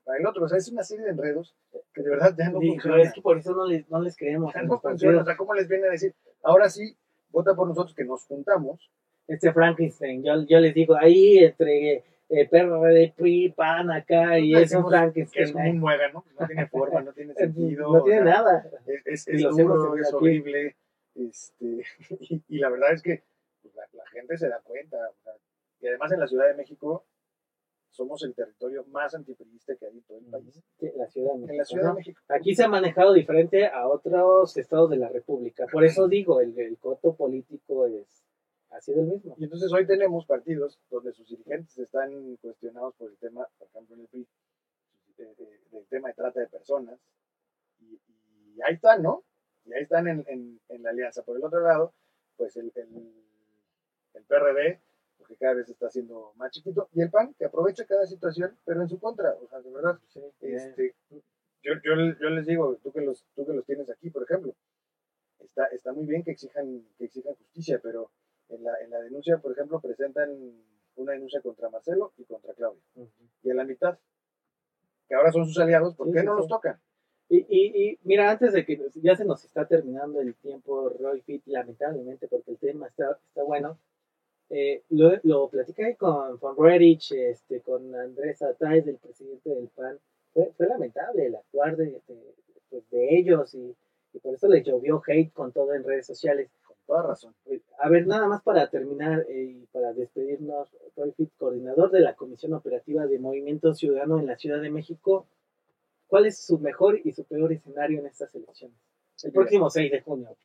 para 0.04 0.18
el 0.18 0.26
otro. 0.26 0.44
O 0.44 0.48
sea, 0.48 0.58
es 0.58 0.68
una 0.70 0.82
serie 0.82 1.04
de 1.04 1.10
enredos 1.12 1.54
que 1.92 2.02
de 2.02 2.10
verdad 2.10 2.34
ya 2.36 2.50
no 2.50 2.58
Dijo, 2.58 2.74
funcionan. 2.74 3.00
es 3.00 3.12
que 3.12 3.22
por 3.22 3.38
eso 3.38 3.52
no 3.54 3.66
les, 3.66 3.88
no 3.90 4.00
les 4.00 4.16
creemos. 4.16 4.52
Ya 4.54 4.62
no 4.62 4.80
funciona. 4.80 5.22
O 5.22 5.24
sea, 5.24 5.36
¿cómo 5.36 5.54
les 5.54 5.68
viene 5.68 5.86
a 5.86 5.90
decir? 5.90 6.14
Ahora 6.42 6.68
sí, 6.68 6.96
vota 7.30 7.54
por 7.54 7.68
nosotros 7.68 7.94
que 7.94 8.04
nos 8.04 8.24
juntamos. 8.26 8.90
Este 9.28 9.52
Frankenstein, 9.52 10.22
yo, 10.24 10.42
yo 10.46 10.58
les 10.58 10.74
digo, 10.74 10.96
ahí 10.96 11.38
entre 11.38 12.04
eh, 12.28 12.48
PRD, 12.50 13.14
PRI, 13.16 13.50
PAN 13.50 13.90
acá, 13.90 14.38
y 14.38 14.54
es 14.54 14.74
un 14.74 14.86
Frankenstein. 14.88 15.30
que 15.32 15.42
es 15.48 15.52
como 15.52 15.70
un 15.70 15.78
muégano, 15.78 16.24
no 16.38 16.46
tiene 16.46 16.66
forma, 16.66 17.00
no 17.02 17.12
tiene 17.12 17.32
sentido. 17.34 17.92
no 17.92 18.00
o 18.00 18.04
tiene 18.04 18.22
sea, 18.24 18.32
nada. 18.32 18.70
Es, 19.04 19.28
es, 19.28 19.42
es 19.42 19.56
duro, 19.56 19.96
es 19.96 20.12
horrible. 20.12 20.76
Este, 21.14 21.84
y, 22.20 22.42
y 22.48 22.58
la 22.58 22.70
verdad 22.70 22.92
es 22.92 23.02
que 23.02 23.22
pues, 23.62 23.74
la, 23.76 23.84
la 23.92 24.06
gente 24.08 24.36
se 24.36 24.48
da 24.48 24.60
cuenta. 24.60 24.96
o 24.96 25.22
sea, 25.22 25.32
y 25.80 25.86
además 25.88 26.12
en 26.12 26.20
la 26.20 26.26
Ciudad 26.26 26.48
de 26.48 26.54
México 26.54 27.04
somos 27.92 28.22
el 28.24 28.34
territorio 28.34 28.84
más 28.86 29.14
antipriista 29.14 29.76
que 29.76 29.86
hay 29.86 29.92
en 29.92 30.02
todo 30.02 30.18
el 30.18 30.24
país. 30.24 30.60
Sí, 30.80 30.90
la 30.96 31.06
Ciudad 31.06 31.34
de 31.34 31.38
México. 31.38 31.52
En 31.52 31.58
la 31.58 31.64
Ciudad 31.64 31.84
¿no? 31.84 31.88
de 31.90 31.96
México. 31.96 32.20
Aquí 32.28 32.54
se 32.54 32.64
ha 32.64 32.68
manejado 32.68 33.12
diferente 33.12 33.66
a 33.68 33.86
otros 33.88 34.56
estados 34.56 34.90
de 34.90 34.96
la 34.96 35.08
República. 35.08 35.66
Por 35.70 35.84
eso 35.84 36.08
digo, 36.08 36.40
el, 36.40 36.58
el 36.58 36.78
coto 36.78 37.14
político 37.14 37.86
es 37.86 38.24
ha 38.72 38.80
sido 38.80 39.00
el 39.00 39.08
mismo. 39.08 39.34
Y 39.38 39.44
entonces 39.44 39.72
hoy 39.72 39.86
tenemos 39.86 40.26
partidos 40.26 40.80
donde 40.90 41.12
sus 41.12 41.28
dirigentes 41.28 41.76
están 41.78 42.36
cuestionados 42.36 42.94
por 42.94 43.10
el 43.10 43.16
tema, 43.18 43.46
por 43.58 43.68
ejemplo, 43.68 43.94
en 43.94 44.00
el 44.02 44.08
PRI. 44.08 44.28
del 45.70 45.86
tema 45.88 46.08
de 46.08 46.14
trata 46.14 46.40
de 46.40 46.48
personas. 46.48 46.98
Y, 47.80 48.00
ahí 48.66 48.74
están, 48.74 49.02
¿no? 49.02 49.24
Y 49.64 49.72
ahí 49.74 49.82
están 49.82 50.08
en, 50.08 50.60
la 50.68 50.90
alianza. 50.90 51.22
Por 51.22 51.36
el 51.36 51.44
otro 51.44 51.60
lado, 51.60 51.94
pues 52.36 52.56
el, 52.56 52.72
el, 52.74 54.24
PRD, 54.24 54.80
cada 55.36 55.54
vez 55.54 55.68
está 55.68 55.90
siendo 55.90 56.32
más 56.36 56.50
chiquito, 56.50 56.88
y 56.92 57.02
el 57.02 57.10
PAN, 57.10 57.34
que 57.38 57.44
aprovecha 57.44 57.84
cada 57.86 58.06
situación, 58.06 58.56
pero 58.64 58.82
en 58.82 58.88
su 58.88 58.98
contra. 58.98 59.34
O 59.34 59.48
sea, 59.48 59.60
de 59.60 59.70
verdad, 59.70 59.98
este, 60.40 60.94
yo, 61.62 61.74
yo, 61.84 61.94
yo, 62.20 62.30
les 62.30 62.46
digo, 62.46 62.76
tú 62.82 62.92
que, 62.92 63.00
los, 63.00 63.24
tú 63.34 63.46
que 63.46 63.52
los 63.52 63.64
tienes 63.64 63.88
aquí, 63.90 64.10
por 64.10 64.24
ejemplo, 64.24 64.54
está, 65.38 65.66
está 65.66 65.92
muy 65.92 66.06
bien 66.06 66.22
que 66.22 66.32
exijan, 66.32 66.84
que 66.98 67.04
exijan 67.04 67.34
justicia, 67.34 67.80
pero 67.82 68.10
en 68.48 68.64
la, 68.64 68.72
en 68.80 68.90
la 68.90 69.00
denuncia, 69.00 69.38
por 69.38 69.52
ejemplo, 69.52 69.80
presentan 69.80 70.30
una 70.96 71.12
denuncia 71.12 71.40
contra 71.40 71.70
Marcelo 71.70 72.12
y 72.16 72.24
contra 72.24 72.52
Claudia. 72.54 72.82
Y 73.42 73.50
en 73.50 73.56
la 73.56 73.64
mitad, 73.64 73.98
que 75.08 75.14
ahora 75.14 75.32
son 75.32 75.46
sus 75.46 75.58
aliados, 75.58 75.94
¿por 75.94 76.12
qué 76.12 76.22
no 76.22 76.34
los 76.34 76.48
tocan? 76.48 76.80
Y, 77.28 77.46
y, 77.48 77.88
y, 77.88 77.98
mira, 78.02 78.30
antes 78.30 78.52
de 78.52 78.66
que 78.66 78.78
ya 78.96 79.16
se 79.16 79.24
nos 79.24 79.44
está 79.44 79.66
terminando 79.66 80.20
el 80.20 80.34
tiempo, 80.34 80.90
Roy 81.00 81.22
Fit, 81.22 81.42
lamentablemente, 81.46 82.28
porque 82.28 82.50
el 82.50 82.58
tema 82.58 82.88
está, 82.88 83.18
está 83.28 83.42
bueno, 83.42 83.78
eh, 84.54 84.82
lo, 84.90 85.12
lo 85.22 85.48
platicé 85.48 85.96
con, 85.96 86.36
con 86.36 86.54
Redich, 86.58 87.12
este, 87.12 87.62
con 87.62 87.94
Andrés 87.94 88.42
Atay, 88.42 88.80
el 88.86 88.96
presidente 88.96 89.48
del 89.48 89.68
PAN. 89.68 89.98
Fue, 90.34 90.52
fue 90.54 90.66
lamentable 90.66 91.24
el 91.24 91.36
actuar 91.36 91.74
de, 91.74 91.86
de, 91.86 92.02
pues, 92.68 92.90
de 92.90 93.16
ellos 93.16 93.54
y, 93.54 93.74
y, 94.12 94.18
por 94.18 94.34
eso 94.34 94.48
les 94.48 94.62
llovió 94.62 95.02
hate 95.06 95.32
con 95.32 95.52
todo 95.52 95.72
en 95.72 95.82
redes 95.82 96.04
sociales. 96.04 96.50
Con 96.64 96.76
toda 96.86 97.02
razón. 97.02 97.34
Eh, 97.46 97.62
a 97.78 97.88
ver, 97.88 98.06
nada 98.06 98.28
más 98.28 98.42
para 98.42 98.68
terminar 98.68 99.24
eh, 99.30 99.42
y 99.42 99.66
para 99.72 99.94
despedirnos, 99.94 100.68
Roy 100.96 101.14
coordinador 101.38 101.90
de 101.90 102.00
la 102.00 102.14
Comisión 102.14 102.52
Operativa 102.52 103.06
de 103.06 103.18
Movimiento 103.18 103.72
Ciudadano 103.72 104.20
en 104.20 104.26
la 104.26 104.36
Ciudad 104.36 104.60
de 104.60 104.68
México. 104.68 105.26
¿Cuál 106.08 106.26
es 106.26 106.36
su 106.36 106.58
mejor 106.58 107.00
y 107.02 107.12
su 107.12 107.24
peor 107.24 107.54
escenario 107.54 108.00
en 108.00 108.06
estas 108.06 108.34
elecciones? 108.34 108.76
El 109.22 109.32
próximo 109.32 109.70
6 109.70 109.90
de 109.90 110.02
junio. 110.02 110.36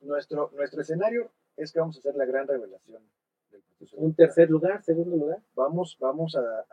Nuestro, 0.00 0.50
nuestro 0.56 0.80
escenario 0.80 1.30
es 1.56 1.72
que 1.72 1.78
vamos 1.78 1.94
a 1.94 2.00
hacer 2.00 2.16
la 2.16 2.24
gran 2.24 2.48
revelación 2.48 3.00
del 3.50 3.62
proceso. 3.62 3.96
¿Un 3.96 4.14
tercer 4.14 4.50
lugar, 4.50 4.82
segundo 4.82 5.16
lugar? 5.16 5.42
Vamos, 5.54 5.96
vamos 6.00 6.36
a, 6.36 6.66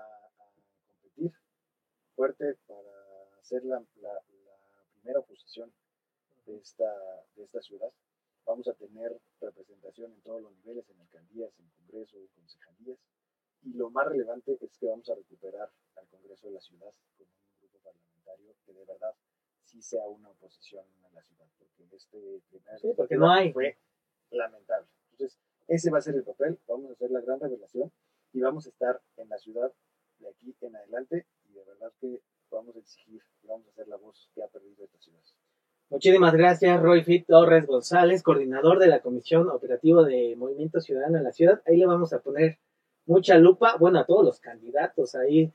competir 1.01 1.33
fuerte 2.15 2.55
para 2.67 3.41
ser 3.41 3.63
la, 3.65 3.83
primera 4.93 5.19
oposición 5.19 5.71
de 6.45 6.57
esta, 6.57 6.91
de 7.35 7.43
esta 7.43 7.61
ciudad. 7.61 7.91
Vamos 8.45 8.67
a 8.67 8.73
tener 8.73 9.19
representación 9.39 10.11
en 10.11 10.21
todos 10.21 10.41
los 10.41 10.51
niveles, 10.57 10.89
en 10.89 10.99
alcaldías, 11.01 11.51
en 11.59 11.69
Congreso, 11.69 12.17
en 12.17 12.27
concejalías. 12.27 12.99
Y 13.63 13.73
lo 13.73 13.89
más 13.89 14.07
relevante 14.07 14.57
es 14.61 14.77
que 14.77 14.87
vamos 14.87 15.09
a 15.09 15.15
recuperar 15.15 15.69
al 15.95 16.07
Congreso 16.07 16.47
de 16.47 16.53
la 16.53 16.61
ciudad 16.61 16.91
con 17.81 17.93
que 18.65 18.73
de 18.73 18.85
verdad 18.85 19.15
sí 19.63 19.81
sea 19.81 20.07
una 20.07 20.29
oposición 20.29 20.85
en 21.07 21.13
la 21.13 21.21
ciudad, 21.23 21.45
porque 21.57 21.95
este 21.95 22.41
primer 22.49 22.95
porque 22.95 23.15
no 23.15 23.31
hay. 23.31 23.53
fue 23.53 23.77
lamentable. 24.31 24.87
Entonces, 25.11 25.39
ese 25.67 25.89
va 25.91 25.99
a 25.99 26.01
ser 26.01 26.15
el 26.15 26.23
papel, 26.23 26.57
vamos 26.67 26.89
a 26.89 26.93
hacer 26.93 27.11
la 27.11 27.21
gran 27.21 27.39
revelación 27.39 27.91
y 28.33 28.41
vamos 28.41 28.65
a 28.65 28.69
estar 28.69 29.01
en 29.17 29.29
la 29.29 29.37
ciudad 29.37 29.71
de 30.19 30.29
aquí 30.29 30.55
en 30.61 30.75
adelante 30.75 31.25
y 31.49 31.53
de 31.53 31.63
verdad 31.63 31.91
que 31.99 32.21
vamos 32.51 32.75
a 32.75 32.79
exigir 32.79 33.21
y 33.43 33.47
vamos 33.47 33.67
a 33.67 33.71
ser 33.71 33.87
la 33.87 33.97
voz 33.97 34.29
que 34.33 34.43
ha 34.43 34.47
perdido 34.47 34.83
esta 34.83 34.99
ciudad. 34.99 35.19
Muchísimas 35.89 36.33
gracias, 36.33 36.81
Roy 36.81 37.03
Fit 37.03 37.27
Torres 37.27 37.67
González, 37.67 38.23
coordinador 38.23 38.79
de 38.79 38.87
la 38.87 39.01
Comisión 39.01 39.49
Operativa 39.49 40.03
de 40.03 40.35
Movimiento 40.35 40.81
Ciudadano 40.81 41.17
en 41.17 41.23
la 41.23 41.31
ciudad. 41.31 41.61
Ahí 41.65 41.77
le 41.77 41.85
vamos 41.85 42.11
a 42.11 42.19
poner 42.19 42.57
mucha 43.05 43.37
lupa, 43.37 43.77
bueno, 43.77 43.99
a 43.99 44.05
todos 44.05 44.25
los 44.25 44.39
candidatos 44.39 45.15
ahí 45.15 45.51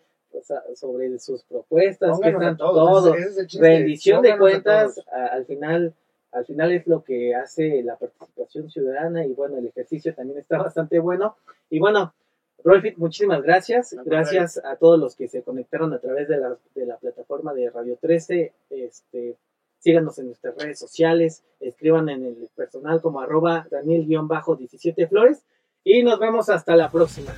sobre 0.75 1.19
sus 1.19 1.43
propuestas, 1.45 2.21
que 2.21 2.29
están 2.29 2.57
todos, 2.57 3.13
rendición 3.59 4.23
de 4.23 4.39
cuentas, 4.39 5.01
al 5.11 5.45
final 5.47 5.95
al 6.33 6.47
final 6.47 6.73
es 6.73 6.87
lo 6.87 7.03
que 7.03 7.35
hace 7.35 7.83
la 7.83 7.97
participación 7.97 8.71
ciudadana 8.71 9.27
y 9.27 9.33
bueno, 9.33 9.59
el 9.59 9.67
ejercicio 9.67 10.15
también 10.15 10.39
está 10.39 10.59
bastante 10.63 10.99
bueno. 10.99 11.37
Y 11.69 11.79
bueno, 11.79 12.15
Rolfit, 12.63 12.97
muchísimas 12.99 13.43
gracias. 13.43 13.97
Gracias 14.05 14.61
a 14.65 14.77
todos 14.77 14.99
los 14.99 15.17
que 15.17 15.29
se 15.29 15.43
conectaron 15.43 15.93
a 15.93 15.99
través 15.99 16.29
de 16.29 16.39
la, 16.39 16.57
de 16.75 16.87
la 16.87 16.97
plataforma 16.99 17.55
de 17.55 17.71
Radio 17.71 17.97
13. 18.01 18.53
Este, 18.71 19.37
síganos 19.79 20.19
en 20.19 20.27
nuestras 20.27 20.57
redes 20.57 20.79
sociales, 20.79 21.43
escriban 21.59 22.09
en 22.09 22.25
el 22.25 22.49
personal 22.55 23.01
como 23.01 23.21
arroba 23.21 23.67
Daniel-17 23.71 25.09
Flores 25.09 25.43
y 25.83 26.03
nos 26.03 26.19
vemos 26.19 26.51
hasta 26.51 26.77
la 26.77 26.91
próxima. 26.91 27.33